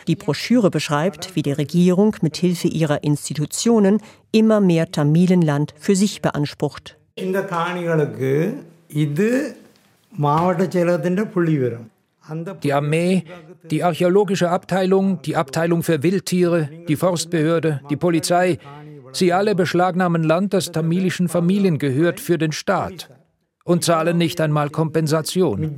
Die 0.06 0.16
Broschüre 0.16 0.70
beschreibt, 0.70 1.36
wie 1.36 1.42
die 1.42 1.52
Regierung 1.52 2.16
mit 2.22 2.38
Hilfe 2.38 2.68
ihrer 2.68 3.04
Institutionen 3.04 4.02
immer 4.32 4.62
mehr 4.62 4.92
Tamilenland 4.92 5.74
für 5.80 5.96
sich 5.96 6.22
beansprucht. 6.22 6.96
Die 12.64 12.74
Armee, 12.74 13.24
die 13.72 13.84
archäologische 13.84 14.50
Abteilung, 14.52 15.22
die 15.24 15.36
Abteilung 15.36 15.82
für 15.82 16.04
Wildtiere, 16.04 16.70
die 16.88 16.96
Forstbehörde, 16.98 17.82
die 17.90 17.98
Polizei, 17.98 18.60
Sie 19.14 19.32
alle 19.32 19.56
beschlagnahmen 19.56 20.24
Land, 20.24 20.54
das 20.54 20.72
tamilischen 20.72 21.30
Familien 21.30 21.78
gehört, 21.78 22.20
für 22.20 22.38
den 22.38 22.52
Staat 22.52 23.10
und 23.64 23.84
zahlen 23.84 24.18
nicht 24.18 24.42
einmal 24.42 24.70
Kompensation. 24.70 25.76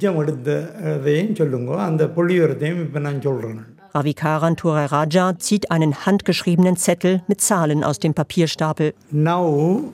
Ravikaran 3.94 4.56
Raja 4.64 5.40
zieht 5.40 5.72
einen 5.72 6.06
handgeschriebenen 6.06 6.76
Zettel 6.76 7.22
mit 7.28 7.40
Zahlen 7.42 7.84
aus 7.84 8.00
dem 8.00 8.14
Papierstapel. 8.14 8.94
Now, 9.12 9.94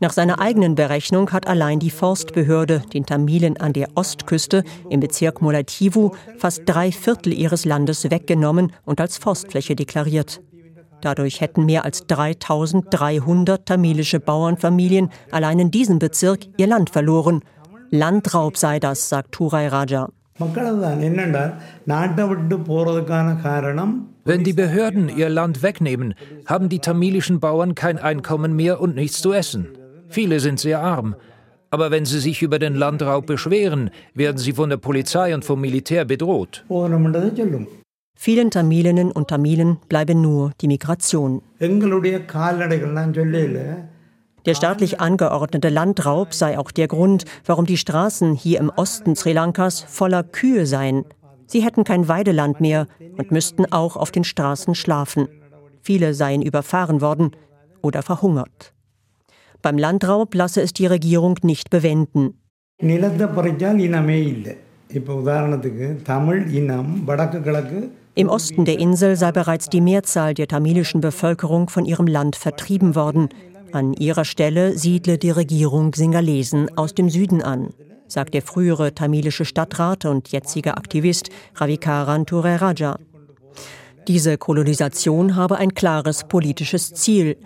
nach 0.00 0.12
seiner 0.12 0.40
eigenen 0.40 0.74
Berechnung 0.74 1.30
hat 1.30 1.46
allein 1.46 1.78
die 1.78 1.90
Forstbehörde 1.90 2.82
den 2.92 3.06
Tamilen 3.06 3.56
an 3.58 3.72
der 3.72 3.88
Ostküste 3.94 4.64
im 4.90 5.00
Bezirk 5.00 5.40
Molativu 5.40 6.10
fast 6.36 6.62
drei 6.66 6.90
Viertel 6.90 7.32
ihres 7.32 7.64
Landes 7.64 8.10
weggenommen 8.10 8.72
und 8.84 9.00
als 9.00 9.18
Forstfläche 9.18 9.76
deklariert. 9.76 10.42
Dadurch 11.00 11.40
hätten 11.40 11.64
mehr 11.64 11.84
als 11.84 12.06
3300 12.06 13.66
tamilische 13.66 14.20
Bauernfamilien 14.20 15.10
allein 15.30 15.58
in 15.58 15.70
diesem 15.70 15.98
Bezirk 15.98 16.46
ihr 16.56 16.66
Land 16.66 16.90
verloren. 16.90 17.42
Landraub 17.90 18.56
sei 18.56 18.80
das, 18.80 19.08
sagt 19.08 19.32
Turai 19.32 19.68
Raja. 19.68 20.08
Wenn 24.26 24.42
die 24.42 24.52
Behörden 24.52 25.08
ihr 25.08 25.28
Land 25.28 25.62
wegnehmen, 25.62 26.14
haben 26.46 26.68
die 26.68 26.80
tamilischen 26.80 27.38
Bauern 27.38 27.74
kein 27.76 27.98
Einkommen 27.98 28.56
mehr 28.56 28.80
und 28.80 28.96
nichts 28.96 29.22
zu 29.22 29.32
essen. 29.32 29.68
Viele 30.14 30.38
sind 30.38 30.60
sehr 30.60 30.80
arm. 30.80 31.16
Aber 31.70 31.90
wenn 31.90 32.04
sie 32.04 32.20
sich 32.20 32.40
über 32.40 32.60
den 32.60 32.76
Landraub 32.76 33.26
beschweren, 33.26 33.90
werden 34.14 34.38
sie 34.38 34.52
von 34.52 34.70
der 34.70 34.76
Polizei 34.76 35.34
und 35.34 35.44
vom 35.44 35.60
Militär 35.60 36.04
bedroht. 36.04 36.64
Vielen 38.16 38.52
Tamilinnen 38.52 39.10
und 39.10 39.26
Tamilen 39.26 39.78
bleibe 39.88 40.14
nur 40.14 40.52
die 40.60 40.68
Migration. 40.68 41.42
Der 44.46 44.54
staatlich 44.54 45.00
angeordnete 45.00 45.68
Landraub 45.68 46.32
sei 46.32 46.58
auch 46.60 46.70
der 46.70 46.86
Grund, 46.86 47.24
warum 47.44 47.66
die 47.66 47.76
Straßen 47.76 48.36
hier 48.36 48.60
im 48.60 48.70
Osten 48.70 49.16
Sri 49.16 49.32
Lankas 49.32 49.80
voller 49.80 50.22
Kühe 50.22 50.64
seien. 50.66 51.04
Sie 51.48 51.64
hätten 51.64 51.82
kein 51.82 52.06
Weideland 52.06 52.60
mehr 52.60 52.86
und 53.18 53.32
müssten 53.32 53.66
auch 53.72 53.96
auf 53.96 54.12
den 54.12 54.22
Straßen 54.22 54.76
schlafen. 54.76 55.26
Viele 55.82 56.14
seien 56.14 56.40
überfahren 56.40 57.00
worden 57.00 57.32
oder 57.82 58.02
verhungert. 58.02 58.73
Beim 59.64 59.78
Landraub 59.78 60.34
lasse 60.34 60.60
es 60.60 60.74
die 60.74 60.84
Regierung 60.84 61.38
nicht 61.40 61.70
bewenden. 61.70 62.34
Im 68.14 68.28
Osten 68.28 68.64
der 68.66 68.78
Insel 68.78 69.16
sei 69.16 69.32
bereits 69.32 69.70
die 69.70 69.80
Mehrzahl 69.80 70.34
der 70.34 70.48
tamilischen 70.48 71.00
Bevölkerung 71.00 71.70
von 71.70 71.86
ihrem 71.86 72.06
Land 72.06 72.36
vertrieben 72.36 72.94
worden. 72.94 73.30
An 73.72 73.94
ihrer 73.94 74.26
Stelle 74.26 74.76
siedle 74.76 75.16
die 75.16 75.30
Regierung 75.30 75.94
Singalesen 75.94 76.76
aus 76.76 76.94
dem 76.94 77.08
Süden 77.08 77.42
an, 77.42 77.70
sagt 78.06 78.34
der 78.34 78.42
frühere 78.42 78.94
tamilische 78.94 79.46
Stadtrat 79.46 80.04
und 80.04 80.28
jetzige 80.28 80.76
Aktivist 80.76 81.30
Ravikaran 81.54 82.26
Tureraja. 82.26 82.98
Diese 84.08 84.36
Kolonisation 84.36 85.34
habe 85.34 85.56
ein 85.56 85.72
klares 85.72 86.24
politisches 86.24 86.92
Ziel. 86.92 87.38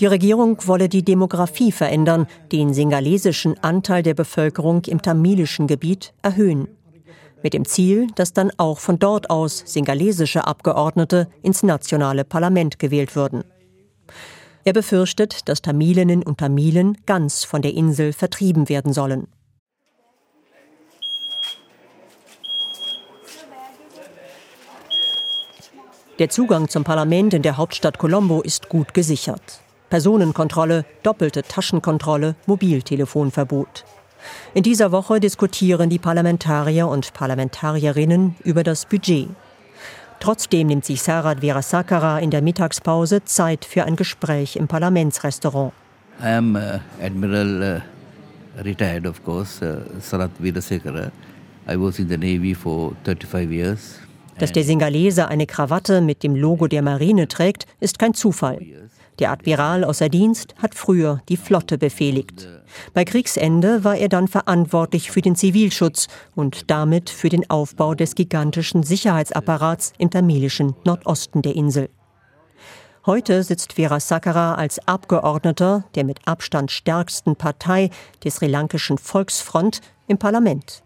Die 0.00 0.06
Regierung 0.06 0.58
wolle 0.66 0.90
die 0.90 1.02
Demografie 1.02 1.72
verändern, 1.72 2.26
den 2.52 2.74
singalesischen 2.74 3.62
Anteil 3.62 4.02
der 4.02 4.12
Bevölkerung 4.12 4.84
im 4.84 5.00
tamilischen 5.00 5.66
Gebiet 5.66 6.12
erhöhen. 6.20 6.68
Mit 7.42 7.54
dem 7.54 7.64
Ziel, 7.64 8.08
dass 8.14 8.34
dann 8.34 8.50
auch 8.58 8.78
von 8.78 8.98
dort 8.98 9.30
aus 9.30 9.62
singalesische 9.64 10.46
Abgeordnete 10.46 11.28
ins 11.42 11.62
nationale 11.62 12.24
Parlament 12.24 12.78
gewählt 12.78 13.16
würden. 13.16 13.44
Er 14.64 14.74
befürchtet, 14.74 15.48
dass 15.48 15.62
Tamilinnen 15.62 16.22
und 16.22 16.38
Tamilen 16.38 16.98
ganz 17.06 17.44
von 17.44 17.62
der 17.62 17.72
Insel 17.72 18.12
vertrieben 18.12 18.68
werden 18.68 18.92
sollen. 18.92 19.28
Der 26.18 26.30
Zugang 26.30 26.68
zum 26.68 26.82
Parlament 26.82 27.32
in 27.32 27.42
der 27.42 27.56
Hauptstadt 27.56 27.98
Colombo 27.98 28.40
ist 28.40 28.68
gut 28.68 28.92
gesichert. 28.92 29.60
Personenkontrolle, 29.90 30.84
doppelte 31.02 31.42
Taschenkontrolle, 31.42 32.34
Mobiltelefonverbot. 32.46 33.84
In 34.54 34.62
dieser 34.62 34.90
Woche 34.90 35.20
diskutieren 35.20 35.90
die 35.90 35.98
Parlamentarier 35.98 36.88
und 36.88 37.12
Parlamentarierinnen 37.12 38.34
über 38.42 38.64
das 38.64 38.86
Budget. 38.86 39.28
Trotzdem 40.18 40.68
nimmt 40.68 40.84
sich 40.84 41.02
Sarat 41.02 41.42
Virasakara 41.42 42.18
in 42.18 42.30
der 42.30 42.42
Mittagspause 42.42 43.24
Zeit 43.24 43.64
für 43.64 43.84
ein 43.84 43.96
Gespräch 43.96 44.56
im 44.56 44.66
Parlamentsrestaurant. 44.66 45.72
I 46.20 46.28
am 46.28 46.56
uh, 46.56 46.80
Admiral 47.04 47.82
uh, 48.58 48.62
retired, 48.62 49.06
of 49.06 49.22
course, 49.22 49.62
uh, 49.62 50.00
Sarat 50.00 50.30
Virasakara. 50.40 51.12
I 51.68 51.76
was 51.76 51.98
in 51.98 52.08
the 52.08 52.16
Navy 52.16 52.54
for 52.54 52.96
35 53.04 53.50
years. 53.50 54.00
Dass 54.38 54.52
der 54.52 54.64
Singalese 54.64 55.28
eine 55.28 55.46
Krawatte 55.46 56.00
mit 56.00 56.22
dem 56.22 56.34
Logo 56.36 56.66
der 56.66 56.82
Marine 56.82 57.26
trägt, 57.28 57.66
ist 57.80 57.98
kein 57.98 58.12
Zufall. 58.12 58.58
Der 59.18 59.30
Admiral 59.30 59.84
außer 59.84 60.08
Dienst 60.08 60.54
hat 60.60 60.74
früher 60.74 61.22
die 61.28 61.36
Flotte 61.36 61.78
befehligt. 61.78 62.48
Bei 62.92 63.04
Kriegsende 63.04 63.82
war 63.82 63.96
er 63.96 64.08
dann 64.08 64.28
verantwortlich 64.28 65.10
für 65.10 65.22
den 65.22 65.36
Zivilschutz 65.36 66.08
und 66.34 66.70
damit 66.70 67.08
für 67.08 67.28
den 67.28 67.48
Aufbau 67.48 67.94
des 67.94 68.14
gigantischen 68.14 68.82
Sicherheitsapparats 68.82 69.92
im 69.98 70.10
tamilischen 70.10 70.74
Nordosten 70.84 71.42
der 71.42 71.56
Insel. 71.56 71.88
Heute 73.06 73.44
sitzt 73.44 73.74
Vera 73.74 74.00
Sakara 74.00 74.56
als 74.56 74.80
Abgeordneter 74.86 75.84
der 75.94 76.04
mit 76.04 76.18
Abstand 76.26 76.72
stärksten 76.72 77.36
Partei 77.36 77.90
der 78.24 78.32
sri 78.32 78.48
lankischen 78.48 78.98
Volksfront 78.98 79.80
im 80.08 80.18
Parlament. 80.18 80.82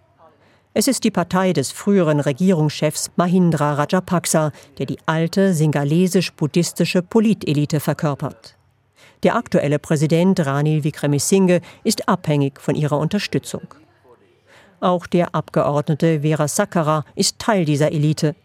Es 0.72 0.86
ist 0.86 1.02
die 1.02 1.10
Partei 1.10 1.52
des 1.52 1.72
früheren 1.72 2.20
Regierungschefs 2.20 3.10
Mahindra 3.16 3.74
Rajapaksa, 3.74 4.52
der 4.78 4.86
die 4.86 4.98
alte 5.04 5.52
singalesisch-buddhistische 5.52 7.02
Politelite 7.02 7.80
verkörpert. 7.80 8.56
Der 9.24 9.34
aktuelle 9.34 9.80
Präsident 9.80 10.38
Ranil 10.46 10.84
Wickremesinghe 10.84 11.60
ist 11.82 12.08
abhängig 12.08 12.60
von 12.60 12.76
ihrer 12.76 12.98
Unterstützung. 12.98 13.74
Auch 14.78 15.08
der 15.08 15.34
Abgeordnete 15.34 16.20
Vera 16.20 16.46
Sakara 16.46 17.04
ist 17.16 17.40
Teil 17.40 17.64
dieser 17.64 17.90
Elite. 17.90 18.36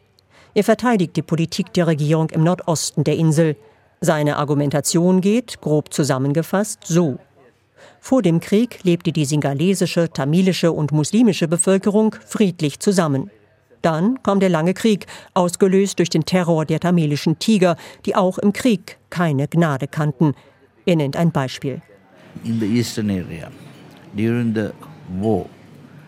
Er 0.56 0.64
verteidigt 0.64 1.16
die 1.16 1.22
Politik 1.22 1.74
der 1.74 1.86
Regierung 1.86 2.32
im 2.32 2.44
Nordosten 2.44 3.04
der 3.04 3.18
Insel. 3.18 3.56
Seine 4.02 4.38
Argumentation 4.38 5.22
geht, 5.22 5.62
grob 5.62 5.94
zusammengefasst, 5.94 6.80
so. 6.86 7.20
Vor 8.00 8.22
dem 8.22 8.40
Krieg 8.40 8.84
lebte 8.84 9.12
die 9.12 9.26
singalesische, 9.26 10.10
tamilische 10.12 10.72
und 10.72 10.92
muslimische 10.92 11.48
Bevölkerung 11.48 12.16
friedlich 12.26 12.80
zusammen. 12.80 13.30
Dann 13.82 14.22
kam 14.24 14.40
der 14.40 14.50
lange 14.50 14.74
Krieg, 14.74 15.06
ausgelöst 15.34 16.00
durch 16.00 16.10
den 16.10 16.26
Terror 16.26 16.66
der 16.66 16.80
tamilischen 16.80 17.38
Tiger, 17.38 17.78
die 18.06 18.16
auch 18.16 18.38
im 18.40 18.52
Krieg 18.52 18.98
keine 19.10 19.48
Gnade 19.48 19.88
kannten. 19.88 20.34
Er 20.86 20.96
nennt 20.96 21.16
ein 21.16 21.32
Beispiel. 21.32 21.82
In 22.44 22.60
the 22.60 22.66
eastern 22.66 23.10
area, 23.10 23.52
during 24.16 24.54
the 24.56 24.70
war, 25.22 25.46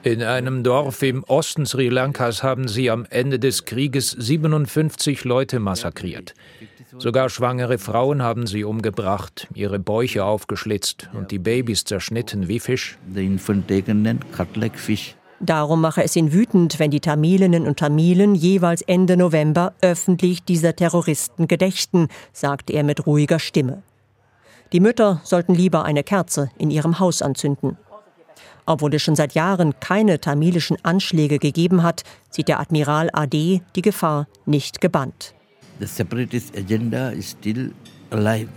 In 0.03 0.23
einem 0.23 0.63
Dorf 0.63 1.01
im 1.01 1.23
Osten 1.25 1.65
Sri 1.65 1.89
Lankas 1.89 2.41
haben 2.41 2.67
sie 2.67 2.89
am 2.89 3.05
Ende 3.09 3.39
des 3.39 3.65
Krieges 3.65 4.11
57 4.11 5.25
Leute 5.25 5.59
massakriert. 5.59 6.33
Sogar 6.99 7.29
schwangere 7.29 7.77
Frauen 7.77 8.23
haben 8.23 8.47
sie 8.47 8.63
umgebracht, 8.63 9.47
ihre 9.53 9.77
Bäuche 9.77 10.25
aufgeschlitzt 10.25 11.09
und 11.13 11.29
die 11.29 11.37
Babys 11.37 11.83
zerschnitten 11.83 12.47
wie 12.47 12.59
Fisch. 12.59 12.97
Darum 15.39 15.81
mache 15.81 16.03
es 16.03 16.15
ihn 16.15 16.33
wütend, 16.33 16.79
wenn 16.79 16.89
die 16.89 16.99
Tamilinnen 16.99 17.67
und 17.67 17.77
Tamilen 17.77 18.33
jeweils 18.33 18.81
Ende 18.81 19.15
November 19.15 19.73
öffentlich 19.81 20.43
dieser 20.43 20.75
Terroristen 20.75 21.47
gedächten, 21.47 22.07
sagt 22.33 22.71
er 22.71 22.83
mit 22.83 23.05
ruhiger 23.05 23.37
Stimme. 23.37 23.83
Die 24.73 24.79
Mütter 24.79 25.21
sollten 25.23 25.53
lieber 25.53 25.85
eine 25.85 26.03
Kerze 26.03 26.49
in 26.57 26.71
ihrem 26.71 26.99
Haus 26.99 27.21
anzünden. 27.21 27.77
Obwohl 28.65 28.95
es 28.95 29.03
schon 29.03 29.15
seit 29.15 29.33
Jahren 29.33 29.79
keine 29.79 30.19
tamilischen 30.19 30.77
Anschläge 30.83 31.37
gegeben 31.37 31.83
hat, 31.83 32.03
sieht 32.31 32.47
der 32.47 32.59
Admiral 32.59 33.09
AD 33.13 33.61
die 33.75 33.81
Gefahr 33.81 34.27
nicht 34.45 34.81
gebannt. 34.81 35.35
The 35.79 35.85
separatist 35.85 36.57
agenda 36.57 37.09
is 37.11 37.31
still 37.31 37.71
alive. 38.11 38.49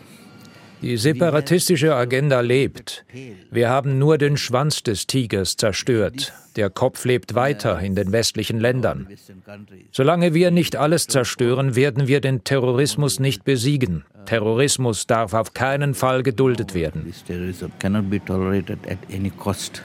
Die 0.83 0.97
separatistische 0.97 1.95
Agenda 1.95 2.41
lebt. 2.41 3.05
Wir 3.51 3.69
haben 3.69 3.99
nur 3.99 4.17
den 4.17 4.39
Schwanz 4.39 4.83
des 4.83 5.07
Tigers 5.07 5.57
zerstört. 5.57 6.33
Der 6.57 6.71
Kopf 6.71 7.05
lebt 7.05 7.35
weiter 7.35 7.79
in 7.81 7.95
den 7.95 8.13
westlichen 8.13 8.59
Ländern. 8.59 9.07
Solange 9.93 10.33
wir 10.33 10.51
nicht 10.51 10.77
alles 10.77 11.07
zerstören, 11.07 11.77
werden 11.77 12.09
wir 12.09 12.23
den 12.23 12.45
Terrorismus 12.45 13.21
nicht 13.21 13.45
besiegen. 13.45 14.05
Terrorismus 14.25 15.07
darf 15.07 15.35
auf 15.35 15.53
keinen 15.53 15.93
Fall 15.93 16.23
geduldet 16.23 16.73
werden. 16.73 17.05
This 17.05 17.25
terrorism 17.25 17.67
cannot 17.79 18.09
be 18.09 18.25
tolerated 18.25 18.79
at 18.89 18.99
any 19.13 19.31
cost. 19.31 19.83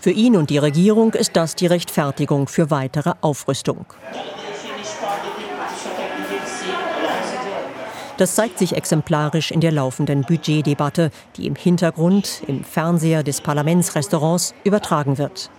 Für 0.00 0.10
ihn 0.10 0.36
und 0.36 0.48
die 0.48 0.58
Regierung 0.58 1.12
ist 1.12 1.36
das 1.36 1.54
die 1.54 1.66
Rechtfertigung 1.66 2.48
für 2.48 2.70
weitere 2.70 3.12
Aufrüstung. 3.20 3.84
Das 8.20 8.34
zeigt 8.34 8.58
sich 8.58 8.76
exemplarisch 8.76 9.50
in 9.50 9.62
der 9.62 9.72
laufenden 9.72 10.24
Budgetdebatte, 10.24 11.10
die 11.38 11.46
im 11.46 11.54
Hintergrund 11.54 12.42
im 12.46 12.64
Fernseher 12.64 13.22
des 13.22 13.40
Parlamentsrestaurants 13.40 14.52
übertragen 14.62 15.16
wird. 15.16 15.50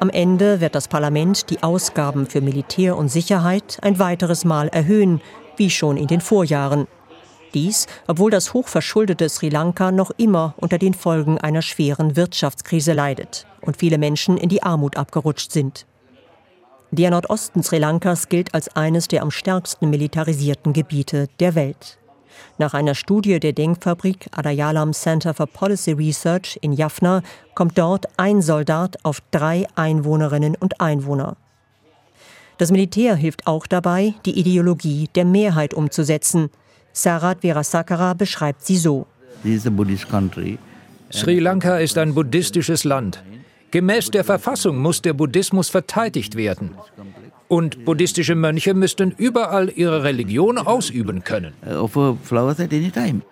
Am 0.00 0.08
Ende 0.08 0.62
wird 0.62 0.74
das 0.74 0.88
Parlament 0.88 1.50
die 1.50 1.62
Ausgaben 1.62 2.24
für 2.24 2.40
Militär 2.40 2.96
und 2.96 3.10
Sicherheit 3.10 3.76
ein 3.82 3.98
weiteres 3.98 4.46
Mal 4.46 4.68
erhöhen, 4.68 5.20
wie 5.58 5.68
schon 5.68 5.98
in 5.98 6.06
den 6.06 6.22
Vorjahren. 6.22 6.86
Dies, 7.52 7.86
obwohl 8.06 8.30
das 8.30 8.54
hochverschuldete 8.54 9.28
Sri 9.28 9.50
Lanka 9.50 9.92
noch 9.92 10.10
immer 10.16 10.54
unter 10.56 10.78
den 10.78 10.94
Folgen 10.94 11.36
einer 11.36 11.60
schweren 11.60 12.16
Wirtschaftskrise 12.16 12.94
leidet 12.94 13.46
und 13.60 13.76
viele 13.76 13.98
Menschen 13.98 14.38
in 14.38 14.48
die 14.48 14.62
Armut 14.62 14.96
abgerutscht 14.96 15.52
sind. 15.52 15.84
Der 16.98 17.10
Nordosten 17.10 17.62
Sri 17.62 17.76
Lankas 17.76 18.30
gilt 18.30 18.54
als 18.54 18.74
eines 18.74 19.06
der 19.06 19.20
am 19.20 19.30
stärksten 19.30 19.90
militarisierten 19.90 20.72
Gebiete 20.72 21.28
der 21.40 21.54
Welt. 21.54 21.98
Nach 22.56 22.72
einer 22.72 22.94
Studie 22.94 23.38
der 23.38 23.52
Denkfabrik 23.52 24.28
Adayalam 24.30 24.94
Center 24.94 25.34
for 25.34 25.46
Policy 25.46 25.92
Research 25.92 26.58
in 26.62 26.72
Jaffna 26.72 27.20
kommt 27.54 27.76
dort 27.76 28.06
ein 28.16 28.40
Soldat 28.40 28.96
auf 29.02 29.20
drei 29.30 29.66
Einwohnerinnen 29.74 30.54
und 30.58 30.80
Einwohner. 30.80 31.36
Das 32.56 32.70
Militär 32.70 33.14
hilft 33.14 33.46
auch 33.46 33.66
dabei, 33.66 34.14
die 34.24 34.38
Ideologie 34.40 35.10
der 35.14 35.26
Mehrheit 35.26 35.74
umzusetzen. 35.74 36.48
Sarat 36.94 37.42
Virasakara 37.42 38.14
beschreibt 38.14 38.64
sie 38.64 38.78
so. 38.78 39.06
Sri 41.12 41.40
Lanka 41.40 41.76
ist 41.76 41.98
ein 41.98 42.14
buddhistisches 42.14 42.84
Land. 42.84 43.22
Gemäß 43.70 44.10
der 44.10 44.24
Verfassung 44.24 44.78
muss 44.78 45.02
der 45.02 45.12
Buddhismus 45.12 45.68
verteidigt 45.68 46.36
werden. 46.36 46.76
Und 47.48 47.84
buddhistische 47.84 48.34
Mönche 48.34 48.74
müssten 48.74 49.12
überall 49.12 49.70
ihre 49.74 50.02
Religion 50.02 50.58
ausüben 50.58 51.22
können. 51.24 51.52
Time. 51.62 53.22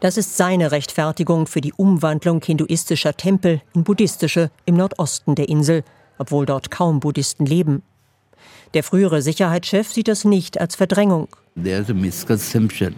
Das 0.00 0.16
ist 0.16 0.36
seine 0.36 0.72
Rechtfertigung 0.72 1.46
für 1.46 1.60
die 1.60 1.72
Umwandlung 1.74 2.42
hinduistischer 2.44 3.16
Tempel 3.16 3.62
in 3.74 3.84
buddhistische 3.84 4.50
im 4.64 4.74
Nordosten 4.74 5.36
der 5.36 5.48
Insel, 5.48 5.84
obwohl 6.18 6.44
dort 6.44 6.70
kaum 6.70 6.98
Buddhisten 6.98 7.46
leben. 7.46 7.82
Der 8.74 8.82
frühere 8.82 9.22
Sicherheitschef 9.22 9.92
sieht 9.92 10.08
das 10.08 10.24
nicht 10.24 10.60
als 10.60 10.74
Verdrängung. 10.74 11.28
There's 11.54 11.88
a 11.90 11.94
misconception. 11.94 12.96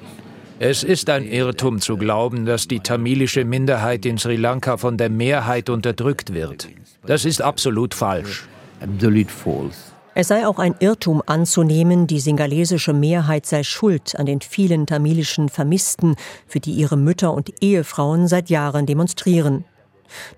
Es 0.66 0.82
ist 0.82 1.10
ein 1.10 1.26
Irrtum 1.26 1.78
zu 1.78 1.98
glauben, 1.98 2.46
dass 2.46 2.66
die 2.66 2.80
tamilische 2.80 3.44
Minderheit 3.44 4.06
in 4.06 4.16
Sri 4.16 4.36
Lanka 4.36 4.78
von 4.78 4.96
der 4.96 5.10
Mehrheit 5.10 5.68
unterdrückt 5.68 6.32
wird. 6.32 6.68
Das 7.06 7.26
ist 7.26 7.42
absolut 7.42 7.92
falsch. 7.92 8.48
Es 10.14 10.28
sei 10.28 10.46
auch 10.46 10.58
ein 10.58 10.74
Irrtum 10.80 11.22
anzunehmen, 11.26 12.06
die 12.06 12.18
singalesische 12.18 12.94
Mehrheit 12.94 13.44
sei 13.44 13.62
schuld 13.62 14.18
an 14.18 14.24
den 14.24 14.40
vielen 14.40 14.86
tamilischen 14.86 15.50
Vermissten, 15.50 16.16
für 16.46 16.60
die 16.60 16.72
ihre 16.72 16.96
Mütter 16.96 17.34
und 17.34 17.52
Ehefrauen 17.62 18.26
seit 18.26 18.48
Jahren 18.48 18.86
demonstrieren. 18.86 19.66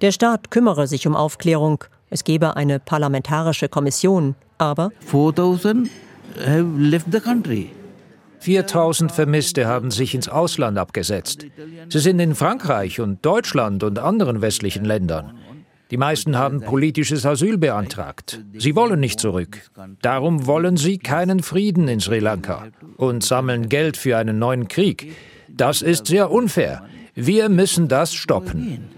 Der 0.00 0.10
Staat 0.10 0.50
kümmere 0.50 0.88
sich 0.88 1.06
um 1.06 1.14
Aufklärung, 1.14 1.84
es 2.10 2.24
gebe 2.24 2.56
eine 2.56 2.80
parlamentarische 2.80 3.68
Kommission, 3.68 4.34
aber 4.58 4.90
4,000 5.06 5.88
have 6.44 6.66
left 6.76 7.12
the 7.12 7.20
country. 7.20 7.70
4000 8.40 9.12
Vermisste 9.12 9.66
haben 9.66 9.90
sich 9.90 10.14
ins 10.14 10.28
Ausland 10.28 10.78
abgesetzt. 10.78 11.46
Sie 11.88 11.98
sind 11.98 12.20
in 12.20 12.34
Frankreich 12.34 13.00
und 13.00 13.24
Deutschland 13.24 13.82
und 13.82 13.98
anderen 13.98 14.42
westlichen 14.42 14.84
Ländern. 14.84 15.38
Die 15.90 15.96
meisten 15.96 16.36
haben 16.36 16.62
politisches 16.62 17.24
Asyl 17.24 17.58
beantragt. 17.58 18.42
Sie 18.56 18.74
wollen 18.74 18.98
nicht 18.98 19.20
zurück. 19.20 19.70
Darum 20.02 20.46
wollen 20.46 20.76
sie 20.76 20.98
keinen 20.98 21.42
Frieden 21.42 21.86
in 21.86 22.00
Sri 22.00 22.18
Lanka 22.18 22.66
und 22.96 23.22
sammeln 23.22 23.68
Geld 23.68 23.96
für 23.96 24.16
einen 24.16 24.38
neuen 24.38 24.66
Krieg. 24.66 25.14
Das 25.48 25.82
ist 25.82 26.06
sehr 26.06 26.32
unfair. 26.32 26.88
Wir 27.14 27.48
müssen 27.48 27.86
das 27.86 28.14
stoppen. 28.14 28.90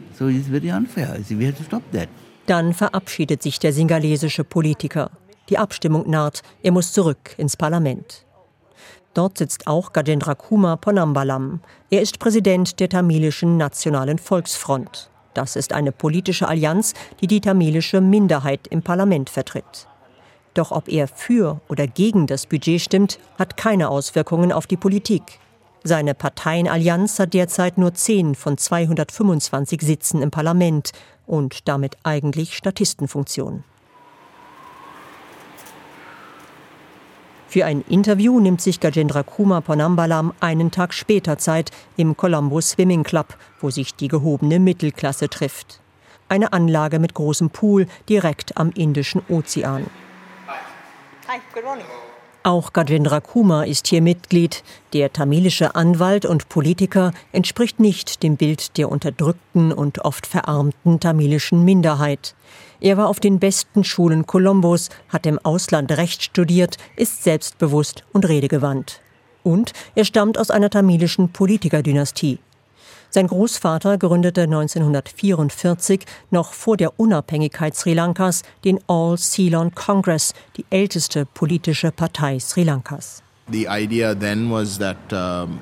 Dann 2.46 2.72
verabschiedet 2.72 3.42
sich 3.42 3.58
der 3.58 3.72
singalesische 3.74 4.44
Politiker. 4.44 5.10
Die 5.50 5.58
Abstimmung 5.58 6.08
naht, 6.08 6.42
er 6.62 6.72
muss 6.72 6.92
zurück 6.92 7.34
ins 7.36 7.56
Parlament. 7.56 8.24
Dort 9.14 9.38
sitzt 9.38 9.66
auch 9.66 9.92
Gajendra 9.92 10.34
Kumar 10.34 10.76
Ponambalam. 10.76 11.60
Er 11.90 12.02
ist 12.02 12.18
Präsident 12.18 12.78
der 12.80 12.88
tamilischen 12.88 13.56
Nationalen 13.56 14.18
Volksfront. 14.18 15.10
Das 15.34 15.56
ist 15.56 15.72
eine 15.72 15.92
politische 15.92 16.48
Allianz, 16.48 16.94
die 17.20 17.26
die 17.26 17.40
tamilische 17.40 18.00
Minderheit 18.00 18.66
im 18.68 18.82
Parlament 18.82 19.30
vertritt. 19.30 19.86
Doch 20.54 20.72
ob 20.72 20.88
er 20.88 21.06
für 21.06 21.60
oder 21.68 21.86
gegen 21.86 22.26
das 22.26 22.46
Budget 22.46 22.80
stimmt, 22.80 23.18
hat 23.38 23.56
keine 23.56 23.88
Auswirkungen 23.88 24.52
auf 24.52 24.66
die 24.66 24.76
Politik. 24.76 25.22
Seine 25.84 26.14
Parteienallianz 26.14 27.18
hat 27.18 27.34
derzeit 27.34 27.78
nur 27.78 27.94
10 27.94 28.34
von 28.34 28.58
225 28.58 29.80
Sitzen 29.80 30.22
im 30.22 30.30
Parlament 30.30 30.90
und 31.26 31.68
damit 31.68 31.96
eigentlich 32.02 32.56
Statistenfunktion. 32.56 33.62
Für 37.48 37.64
ein 37.64 37.82
Interview 37.88 38.40
nimmt 38.40 38.60
sich 38.60 38.78
Gajendra 38.78 39.22
Kumar 39.22 39.62
Ponambalam 39.62 40.34
einen 40.38 40.70
Tag 40.70 40.92
später 40.92 41.38
Zeit 41.38 41.70
im 41.96 42.14
Colombo 42.14 42.60
Swimming 42.60 43.04
Club, 43.04 43.38
wo 43.58 43.70
sich 43.70 43.94
die 43.94 44.08
gehobene 44.08 44.58
Mittelklasse 44.58 45.30
trifft. 45.30 45.80
Eine 46.28 46.52
Anlage 46.52 46.98
mit 46.98 47.14
großem 47.14 47.48
Pool 47.48 47.86
direkt 48.06 48.58
am 48.58 48.70
Indischen 48.72 49.22
Ozean. 49.30 49.86
Hi, 51.26 51.40
good 51.54 51.64
morning. 51.64 51.86
Auch 52.44 52.72
Gajendra 52.72 53.20
Kumar 53.20 53.66
ist 53.66 53.88
hier 53.88 54.00
Mitglied. 54.00 54.62
Der 54.92 55.12
tamilische 55.12 55.74
Anwalt 55.74 56.24
und 56.24 56.48
Politiker 56.48 57.12
entspricht 57.32 57.80
nicht 57.80 58.22
dem 58.22 58.36
Bild 58.36 58.78
der 58.78 58.90
unterdrückten 58.90 59.72
und 59.72 60.04
oft 60.04 60.26
verarmten 60.26 61.00
tamilischen 61.00 61.64
Minderheit. 61.64 62.34
Er 62.80 62.96
war 62.96 63.08
auf 63.08 63.18
den 63.18 63.40
besten 63.40 63.82
Schulen 63.82 64.26
Colombos, 64.26 64.88
hat 65.08 65.26
im 65.26 65.38
Ausland 65.44 65.90
Recht 65.92 66.22
studiert, 66.22 66.76
ist 66.96 67.24
selbstbewusst 67.24 68.04
und 68.12 68.28
redegewandt. 68.28 69.00
Und 69.42 69.72
er 69.94 70.04
stammt 70.04 70.38
aus 70.38 70.50
einer 70.50 70.70
tamilischen 70.70 71.30
Politikerdynastie. 71.30 72.38
Sein 73.10 73.26
Großvater 73.26 73.96
gründete 73.96 74.42
1944, 74.42 76.00
noch 76.30 76.52
vor 76.52 76.76
der 76.76 77.00
Unabhängigkeit 77.00 77.74
Sri 77.74 77.94
Lankas, 77.94 78.42
den 78.66 78.78
All 78.86 79.16
Ceylon 79.16 79.74
Congress, 79.74 80.34
die 80.58 80.66
älteste 80.68 81.24
politische 81.24 81.90
Partei 81.90 82.38
Sri 82.38 82.64
Lankas. 82.64 83.22
The 83.50 83.66
idea 83.70 84.14
then 84.14 84.50
was 84.50 84.78
that 84.78 84.98
um, 85.10 85.58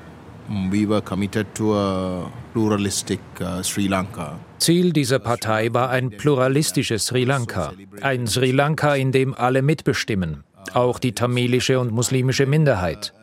we 0.71 0.85
were 0.85 1.01
committed 1.01 1.47
to 1.55 1.73
a 1.73 2.29
pluralistic 2.51 3.21
uh, 3.39 3.63
Sri 3.63 3.87
Lanka. 3.87 4.39
Ziel 4.59 4.91
dieser 4.91 5.19
Partei 5.19 5.73
war 5.73 5.89
ein 5.89 6.09
pluralistisches 6.09 7.05
Sri 7.05 7.23
Lanka, 7.23 7.71
ein 8.01 8.27
Sri 8.27 8.51
Lanka, 8.51 8.95
in 8.95 9.13
dem 9.13 9.33
alle 9.33 9.61
mitbestimmen, 9.61 10.43
auch 10.73 10.99
die 10.99 11.13
tamilische 11.13 11.79
und 11.79 11.93
muslimische 11.93 12.45
Minderheit. 12.45 13.13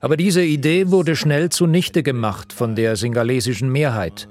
Aber 0.00 0.16
diese 0.16 0.42
Idee 0.42 0.90
wurde 0.90 1.16
schnell 1.16 1.50
zunichte 1.50 2.02
gemacht 2.02 2.52
von 2.52 2.74
der 2.74 2.96
singalesischen 2.96 3.70
Mehrheit. 3.70 4.28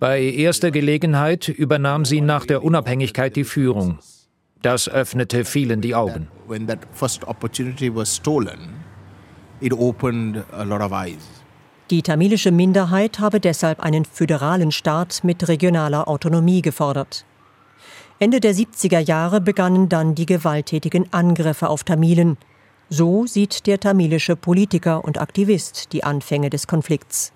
Bei 0.00 0.20
erster 0.22 0.70
Gelegenheit 0.70 1.48
übernahm 1.48 2.04
sie 2.04 2.20
nach 2.20 2.46
der 2.46 2.62
Unabhängigkeit 2.64 3.36
die 3.36 3.44
Führung. 3.44 3.98
Das 4.62 4.88
öffnete 4.88 5.44
vielen 5.44 5.80
die 5.80 5.94
Augen. 5.94 6.28
Die 11.90 12.02
tamilische 12.02 12.50
Minderheit 12.50 13.18
habe 13.18 13.40
deshalb 13.40 13.80
einen 13.80 14.04
föderalen 14.04 14.72
Staat 14.72 15.22
mit 15.22 15.46
regionaler 15.48 16.08
Autonomie 16.08 16.62
gefordert. 16.62 17.26
Ende 18.18 18.40
der 18.40 18.54
70er 18.54 19.00
Jahre 19.00 19.40
begannen 19.40 19.88
dann 19.88 20.14
die 20.14 20.26
gewalttätigen 20.26 21.12
Angriffe 21.12 21.68
auf 21.68 21.84
Tamilen. 21.84 22.38
So 22.90 23.26
sieht 23.26 23.66
der 23.66 23.80
tamilische 23.80 24.36
Politiker 24.36 25.04
und 25.04 25.20
Aktivist 25.20 25.92
die 25.92 26.04
Anfänge 26.04 26.50
des 26.50 26.66
Konflikts. 26.66 27.32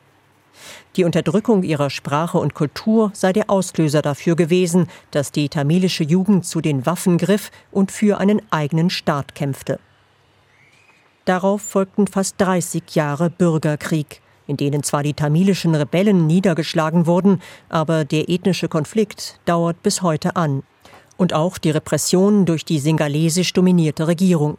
Die 0.96 1.04
Unterdrückung 1.04 1.62
ihrer 1.62 1.90
Sprache 1.90 2.38
und 2.38 2.54
Kultur 2.54 3.10
sei 3.14 3.32
der 3.32 3.50
Auslöser 3.50 4.02
dafür 4.02 4.36
gewesen, 4.36 4.88
dass 5.10 5.32
die 5.32 5.48
tamilische 5.48 6.04
Jugend 6.04 6.44
zu 6.44 6.60
den 6.60 6.86
Waffen 6.86 7.18
griff 7.18 7.50
und 7.70 7.92
für 7.92 8.18
einen 8.18 8.42
eigenen 8.50 8.90
Staat 8.90 9.34
kämpfte. 9.34 9.78
Darauf 11.24 11.62
folgten 11.62 12.06
fast 12.06 12.40
30 12.40 12.82
Jahre 12.94 13.30
Bürgerkrieg, 13.30 14.22
in 14.46 14.56
denen 14.56 14.82
zwar 14.82 15.02
die 15.02 15.14
tamilischen 15.14 15.74
Rebellen 15.74 16.26
niedergeschlagen 16.26 17.06
wurden, 17.06 17.42
aber 17.68 18.04
der 18.04 18.28
ethnische 18.28 18.68
Konflikt 18.68 19.38
dauert 19.44 19.82
bis 19.82 20.02
heute 20.02 20.36
an. 20.36 20.62
Und 21.16 21.34
auch 21.34 21.58
die 21.58 21.70
Repression 21.70 22.46
durch 22.46 22.64
die 22.64 22.78
singalesisch 22.78 23.52
dominierte 23.52 24.06
Regierung. 24.08 24.56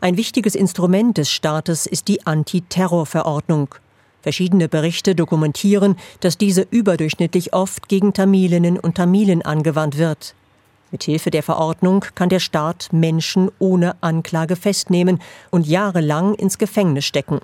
Ein 0.00 0.16
wichtiges 0.16 0.54
Instrument 0.54 1.18
des 1.18 1.28
Staates 1.28 1.86
ist 1.86 2.06
die 2.06 2.24
Antiterrorverordnung. 2.24 3.74
Verschiedene 4.22 4.68
Berichte 4.68 5.14
dokumentieren, 5.16 5.96
dass 6.20 6.38
diese 6.38 6.66
überdurchschnittlich 6.70 7.52
oft 7.52 7.88
gegen 7.88 8.12
Tamilinnen 8.12 8.78
und 8.78 8.96
Tamilen 8.96 9.42
angewandt 9.42 9.98
wird. 9.98 10.34
Mithilfe 10.92 11.30
der 11.30 11.42
Verordnung 11.42 12.04
kann 12.14 12.28
der 12.28 12.38
Staat 12.38 12.88
Menschen 12.92 13.50
ohne 13.58 13.96
Anklage 14.00 14.56
festnehmen 14.56 15.20
und 15.50 15.66
jahrelang 15.66 16.34
ins 16.34 16.58
Gefängnis 16.58 17.04
stecken. 17.04 17.40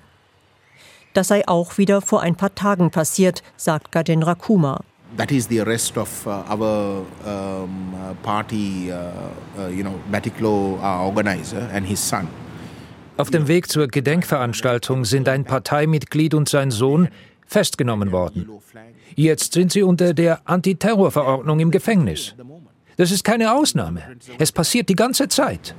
Das 1.13 1.27
sei 1.27 1.47
auch 1.47 1.77
wieder 1.77 2.01
vor 2.01 2.21
ein 2.21 2.35
paar 2.35 2.55
Tagen 2.55 2.89
passiert, 2.89 3.43
sagt 3.57 3.91
Gajendra 3.91 4.35
Kumar. 4.35 4.81
That 5.17 5.31
is 5.31 5.47
the 5.47 5.61
arrest 5.61 5.97
of 5.97 6.27
uh, 6.27 6.43
our 6.51 7.05
um, 7.25 7.93
party, 8.21 8.91
uh, 8.91 9.61
uh, 9.61 9.69
you. 9.69 9.85
Auf 13.17 13.29
dem 13.29 13.47
Weg 13.47 13.69
zur 13.69 13.87
Gedenkveranstaltung 13.87 15.05
sind 15.05 15.29
ein 15.29 15.45
Parteimitglied 15.45 16.33
und 16.33 16.49
sein 16.49 16.69
Sohn 16.69 17.07
festgenommen 17.47 18.11
worden. 18.11 18.49
Jetzt 19.15 19.53
sind 19.53 19.71
sie 19.71 19.83
unter 19.83 20.13
der 20.13 20.41
Antiterrorverordnung 20.45 21.59
im 21.59 21.71
Gefängnis. 21.71 22.35
Das 22.97 23.11
ist 23.11 23.23
keine 23.23 23.53
Ausnahme. 23.53 24.01
Es 24.37 24.51
passiert 24.51 24.89
die 24.89 24.95
ganze 24.95 25.27
Zeit. 25.29 25.75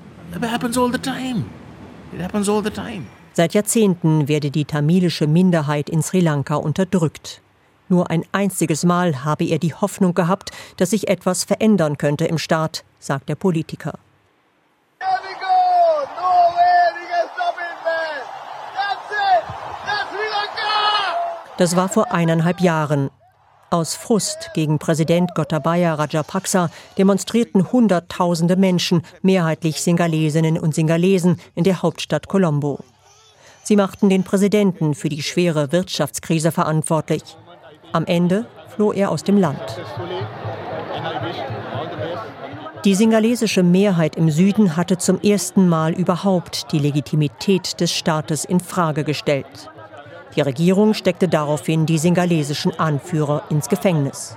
Seit 3.32 3.54
Jahrzehnten 3.54 4.28
werde 4.28 4.50
die 4.50 4.64
tamilische 4.64 5.26
Minderheit 5.26 5.90
in 5.90 6.02
Sri 6.02 6.20
Lanka 6.20 6.54
unterdrückt. 6.56 7.42
Nur 7.88 8.10
ein 8.10 8.24
einziges 8.32 8.84
Mal 8.84 9.24
habe 9.24 9.44
er 9.44 9.58
die 9.58 9.74
Hoffnung 9.74 10.14
gehabt, 10.14 10.50
dass 10.78 10.90
sich 10.90 11.08
etwas 11.08 11.44
verändern 11.44 11.98
könnte 11.98 12.24
im 12.24 12.38
Staat, 12.38 12.84
sagt 12.98 13.28
der 13.28 13.36
Politiker. 13.36 13.98
Das 21.58 21.74
war 21.74 21.88
vor 21.88 22.12
eineinhalb 22.12 22.60
Jahren. 22.60 23.10
Aus 23.70 23.94
Frust 23.94 24.50
gegen 24.54 24.78
Präsident 24.78 25.34
Gotabaya 25.34 25.94
Rajapaksa 25.94 26.70
demonstrierten 26.98 27.72
Hunderttausende 27.72 28.56
Menschen, 28.56 29.02
mehrheitlich 29.22 29.80
Singalesinnen 29.80 30.58
und 30.58 30.74
Singalesen, 30.74 31.40
in 31.54 31.64
der 31.64 31.82
Hauptstadt 31.82 32.28
Colombo. 32.28 32.78
Sie 33.64 33.74
machten 33.74 34.08
den 34.08 34.22
Präsidenten 34.22 34.94
für 34.94 35.08
die 35.08 35.22
schwere 35.22 35.72
Wirtschaftskrise 35.72 36.52
verantwortlich. 36.52 37.22
Am 37.92 38.04
Ende 38.04 38.46
floh 38.68 38.92
er 38.92 39.10
aus 39.10 39.24
dem 39.24 39.38
Land. 39.38 39.80
Die 42.84 42.94
singalesische 42.94 43.64
Mehrheit 43.64 44.14
im 44.14 44.30
Süden 44.30 44.76
hatte 44.76 44.98
zum 44.98 45.20
ersten 45.20 45.68
Mal 45.68 45.92
überhaupt 45.92 46.70
die 46.70 46.78
Legitimität 46.78 47.80
des 47.80 47.92
Staates 47.92 48.44
in 48.44 48.60
Frage 48.60 49.02
gestellt. 49.02 49.70
Die 50.36 50.42
Regierung 50.42 50.94
steckte 50.94 51.28
daraufhin 51.28 51.86
die 51.86 51.98
singalesischen 51.98 52.78
Anführer 52.78 53.44
ins 53.50 53.68
Gefängnis. 53.68 54.36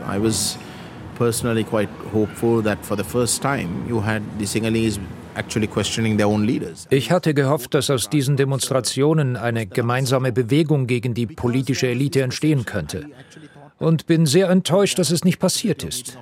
I 0.00 0.18
was 0.20 0.58
personally 1.16 1.62
quite 1.62 1.88
hopeful 2.12 2.62
that 2.62 2.78
for 2.82 2.96
the 2.96 3.04
first 3.04 3.40
time 3.42 3.68
you 3.88 4.04
had 4.04 4.22
the 4.38 4.46
Sinhalese 4.46 4.98
ich 6.90 7.10
hatte 7.10 7.34
gehofft, 7.34 7.74
dass 7.74 7.90
aus 7.90 8.08
diesen 8.08 8.36
Demonstrationen 8.36 9.36
eine 9.36 9.66
gemeinsame 9.66 10.32
Bewegung 10.32 10.86
gegen 10.86 11.14
die 11.14 11.26
politische 11.26 11.88
Elite 11.88 12.22
entstehen 12.22 12.64
könnte. 12.64 13.06
Und 13.78 14.06
bin 14.06 14.26
sehr 14.26 14.48
enttäuscht, 14.50 14.98
dass 14.98 15.10
es 15.10 15.24
nicht 15.24 15.40
passiert 15.40 15.82
ist. 15.82 16.16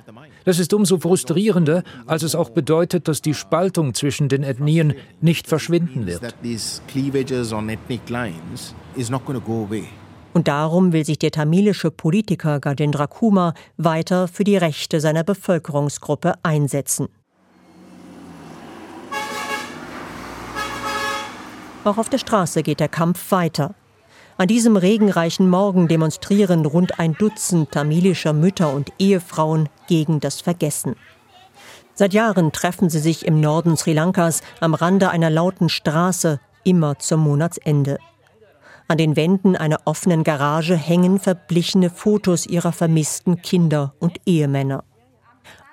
Das 0.45 0.59
ist 0.59 0.73
umso 0.73 0.99
frustrierender, 0.99 1.83
als 2.05 2.23
es 2.23 2.35
auch 2.35 2.49
bedeutet, 2.49 3.07
dass 3.07 3.21
die 3.21 3.33
Spaltung 3.33 3.93
zwischen 3.93 4.29
den 4.29 4.43
Ethnien 4.43 4.93
nicht 5.21 5.47
verschwinden 5.47 6.05
wird. 6.05 6.35
Und 10.33 10.47
darum 10.47 10.93
will 10.93 11.05
sich 11.05 11.19
der 11.19 11.31
tamilische 11.31 11.91
Politiker 11.91 12.59
Gajendra 12.59 13.07
Kumar 13.07 13.53
weiter 13.77 14.27
für 14.27 14.43
die 14.43 14.57
Rechte 14.57 14.99
seiner 14.99 15.23
Bevölkerungsgruppe 15.23 16.33
einsetzen. 16.41 17.07
Auch 21.83 21.97
auf 21.97 22.09
der 22.09 22.17
Straße 22.17 22.63
geht 22.63 22.79
der 22.79 22.87
Kampf 22.87 23.31
weiter. 23.31 23.75
An 24.43 24.49
diesem 24.49 24.75
regenreichen 24.75 25.49
Morgen 25.49 25.87
demonstrieren 25.87 26.65
rund 26.65 26.99
ein 26.99 27.13
Dutzend 27.13 27.71
tamilischer 27.71 28.33
Mütter 28.33 28.73
und 28.73 28.91
Ehefrauen 28.99 29.69
gegen 29.87 30.19
das 30.19 30.41
Vergessen. 30.41 30.97
Seit 31.93 32.13
Jahren 32.13 32.51
treffen 32.51 32.89
sie 32.89 32.99
sich 32.99 33.25
im 33.25 33.39
Norden 33.39 33.77
Sri 33.77 33.93
Lankas 33.93 34.41
am 34.59 34.73
Rande 34.73 35.11
einer 35.11 35.29
lauten 35.29 35.69
Straße, 35.69 36.41
immer 36.65 36.99
zum 36.99 37.21
Monatsende. 37.21 37.99
An 38.89 38.97
den 38.97 39.15
Wänden 39.15 39.55
einer 39.55 39.79
offenen 39.85 40.25
Garage 40.25 40.75
hängen 40.75 41.21
verblichene 41.21 41.89
Fotos 41.89 42.45
ihrer 42.45 42.73
vermissten 42.73 43.41
Kinder 43.41 43.93
und 43.99 44.17
Ehemänner. 44.25 44.83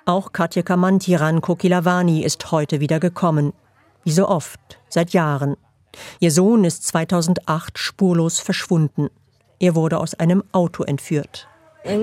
Auch 0.05 0.31
Katja 0.31 0.61
Kamantiran 0.61 1.41
Kokilavani 1.41 2.23
ist 2.23 2.53
heute 2.53 2.79
wieder 2.79 3.01
gekommen. 3.01 3.51
Wie 4.05 4.13
so 4.13 4.29
oft, 4.29 4.79
seit 4.87 5.11
Jahren. 5.11 5.57
Ihr 6.19 6.31
Sohn 6.31 6.63
ist 6.63 6.85
2008 6.87 7.77
spurlos 7.77 8.39
verschwunden. 8.39 9.09
Er 9.59 9.75
wurde 9.75 9.99
aus 9.99 10.15
einem 10.15 10.43
Auto 10.51 10.83
entführt. 10.83 11.47
Wir 11.83 11.99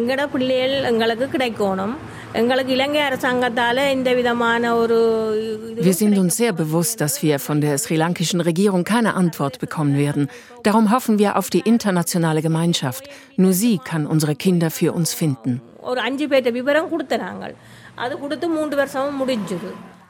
sind 5.95 6.19
uns 6.19 6.37
sehr 6.37 6.53
bewusst, 6.53 7.01
dass 7.01 7.23
wir 7.23 7.39
von 7.39 7.61
der 7.61 7.79
sri 7.79 7.95
lankischen 7.95 8.41
Regierung 8.41 8.83
keine 8.83 9.15
Antwort 9.15 9.61
bekommen 9.61 9.97
werden. 9.97 10.29
Darum 10.65 10.91
hoffen 10.91 11.21
wir 11.21 11.37
auf 11.37 11.49
die 11.49 11.61
internationale 11.61 12.43
Gemeinschaft. 12.43 13.09
Nur 13.37 13.53
sie 13.53 13.79
kann 13.79 14.09
unsere 14.09 14.35
Kinder 14.35 14.73
für 14.73 14.93
uns 14.93 15.15
finden. 15.15 15.63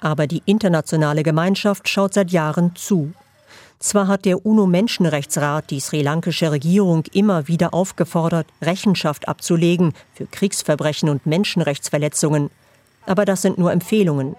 Aber 0.01 0.27
die 0.27 0.43
internationale 0.47 1.23
Gemeinschaft 1.23 1.89
schaut 1.89 2.15
seit 2.15 2.31
Jahren 2.31 2.75
zu. 2.75 3.13
Zwar 3.81 4.09
hat 4.09 4.25
der 4.25 4.45
UNO-Menschenrechtsrat 4.45 5.71
die 5.71 5.79
sri 5.79 6.03
lankische 6.03 6.51
Regierung 6.51 7.05
immer 7.13 7.47
wieder 7.47 7.75
aufgefordert, 7.75 8.47
Rechenschaft 8.61 9.29
abzulegen 9.29 9.93
für 10.15 10.27
Kriegsverbrechen 10.27 11.09
und 11.09 11.27
Menschenrechtsverletzungen, 11.27 12.51
aber 13.07 13.25
das 13.25 13.43
sind 13.43 13.57
nur 13.57 13.71
Empfehlungen. 13.71 14.35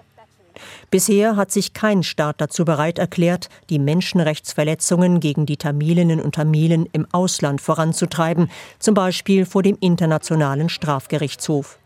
Bisher 0.91 1.37
hat 1.37 1.51
sich 1.51 1.73
kein 1.73 2.03
Staat 2.03 2.41
dazu 2.41 2.65
bereit 2.65 2.99
erklärt, 2.99 3.49
die 3.69 3.79
Menschenrechtsverletzungen 3.79 5.21
gegen 5.21 5.45
die 5.45 5.55
Tamilinnen 5.55 6.19
und 6.19 6.35
Tamilen 6.35 6.87
im 6.91 7.07
Ausland 7.13 7.61
voranzutreiben, 7.61 8.51
zum 8.77 8.93
Beispiel 8.93 9.45
vor 9.45 9.63
dem 9.63 9.77
Internationalen 9.79 10.67
Strafgerichtshof. 10.67 11.77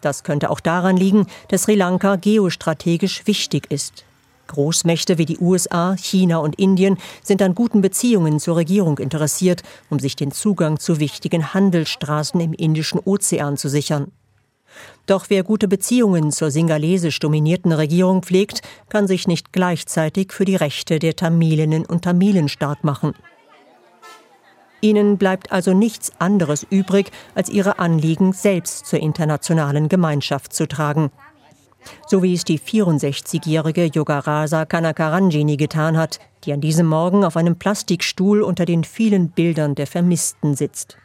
Das 0.00 0.24
könnte 0.24 0.50
auch 0.50 0.60
daran 0.60 0.96
liegen, 0.96 1.26
dass 1.48 1.64
Sri 1.64 1.76
Lanka 1.76 2.16
geostrategisch 2.16 3.26
wichtig 3.26 3.70
ist. 3.70 4.04
Großmächte 4.50 5.16
wie 5.16 5.26
die 5.26 5.38
USA, 5.38 5.96
China 5.96 6.38
und 6.38 6.58
Indien 6.58 6.98
sind 7.22 7.40
an 7.40 7.54
guten 7.54 7.80
Beziehungen 7.80 8.40
zur 8.40 8.56
Regierung 8.56 8.98
interessiert, 8.98 9.62
um 9.88 9.98
sich 9.98 10.16
den 10.16 10.32
Zugang 10.32 10.78
zu 10.78 10.98
wichtigen 10.98 11.54
Handelsstraßen 11.54 12.40
im 12.40 12.52
Indischen 12.52 13.00
Ozean 13.04 13.56
zu 13.56 13.68
sichern. 13.68 14.10
Doch 15.06 15.26
wer 15.28 15.44
gute 15.44 15.68
Beziehungen 15.68 16.32
zur 16.32 16.50
singalesisch 16.50 17.18
dominierten 17.20 17.72
Regierung 17.72 18.22
pflegt, 18.22 18.62
kann 18.88 19.06
sich 19.06 19.28
nicht 19.28 19.52
gleichzeitig 19.52 20.32
für 20.32 20.44
die 20.44 20.56
Rechte 20.56 20.98
der 20.98 21.16
Tamilinnen 21.16 21.86
und 21.86 22.02
Tamilen 22.02 22.48
stark 22.48 22.84
machen. 22.84 23.14
Ihnen 24.80 25.18
bleibt 25.18 25.52
also 25.52 25.74
nichts 25.74 26.12
anderes 26.18 26.66
übrig, 26.68 27.12
als 27.34 27.50
ihre 27.50 27.78
Anliegen 27.78 28.32
selbst 28.32 28.86
zur 28.86 29.00
internationalen 29.00 29.88
Gemeinschaft 29.88 30.52
zu 30.52 30.66
tragen 30.66 31.10
so 32.06 32.22
wie 32.22 32.34
es 32.34 32.44
die 32.44 32.58
64-jährige 32.58 33.86
Yogarasa 33.86 34.64
Kanakaranjini 34.64 35.56
getan 35.56 35.96
hat, 35.96 36.18
die 36.44 36.52
an 36.52 36.60
diesem 36.60 36.86
Morgen 36.86 37.24
auf 37.24 37.36
einem 37.36 37.56
Plastikstuhl 37.56 38.42
unter 38.42 38.64
den 38.64 38.84
vielen 38.84 39.30
Bildern 39.30 39.74
der 39.74 39.86
Vermissten 39.86 40.54
sitzt. 40.54 40.96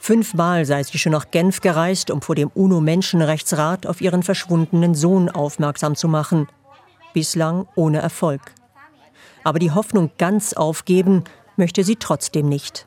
Fünfmal 0.00 0.66
sei 0.66 0.82
sie 0.82 0.98
schon 0.98 1.12
nach 1.12 1.30
Genf 1.30 1.62
gereist, 1.62 2.10
um 2.10 2.20
vor 2.20 2.34
dem 2.34 2.50
UNO-Menschenrechtsrat 2.54 3.86
auf 3.86 4.02
ihren 4.02 4.22
verschwundenen 4.22 4.94
Sohn 4.94 5.30
aufmerksam 5.30 5.96
zu 5.96 6.08
machen. 6.08 6.46
Bislang 7.14 7.66
ohne 7.74 8.00
Erfolg. 8.00 8.42
Aber 9.44 9.58
die 9.58 9.70
Hoffnung 9.70 10.10
ganz 10.18 10.52
aufgeben 10.52 11.24
möchte 11.56 11.84
sie 11.84 11.96
trotzdem 11.96 12.48
nicht. 12.48 12.86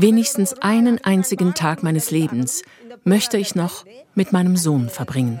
Wenigstens 0.00 0.54
einen 0.62 1.02
einzigen 1.04 1.54
Tag 1.54 1.82
meines 1.82 2.12
Lebens 2.12 2.62
möchte 3.02 3.36
ich 3.36 3.56
noch 3.56 3.84
mit 4.14 4.32
meinem 4.32 4.56
Sohn 4.56 4.88
verbringen. 4.88 5.40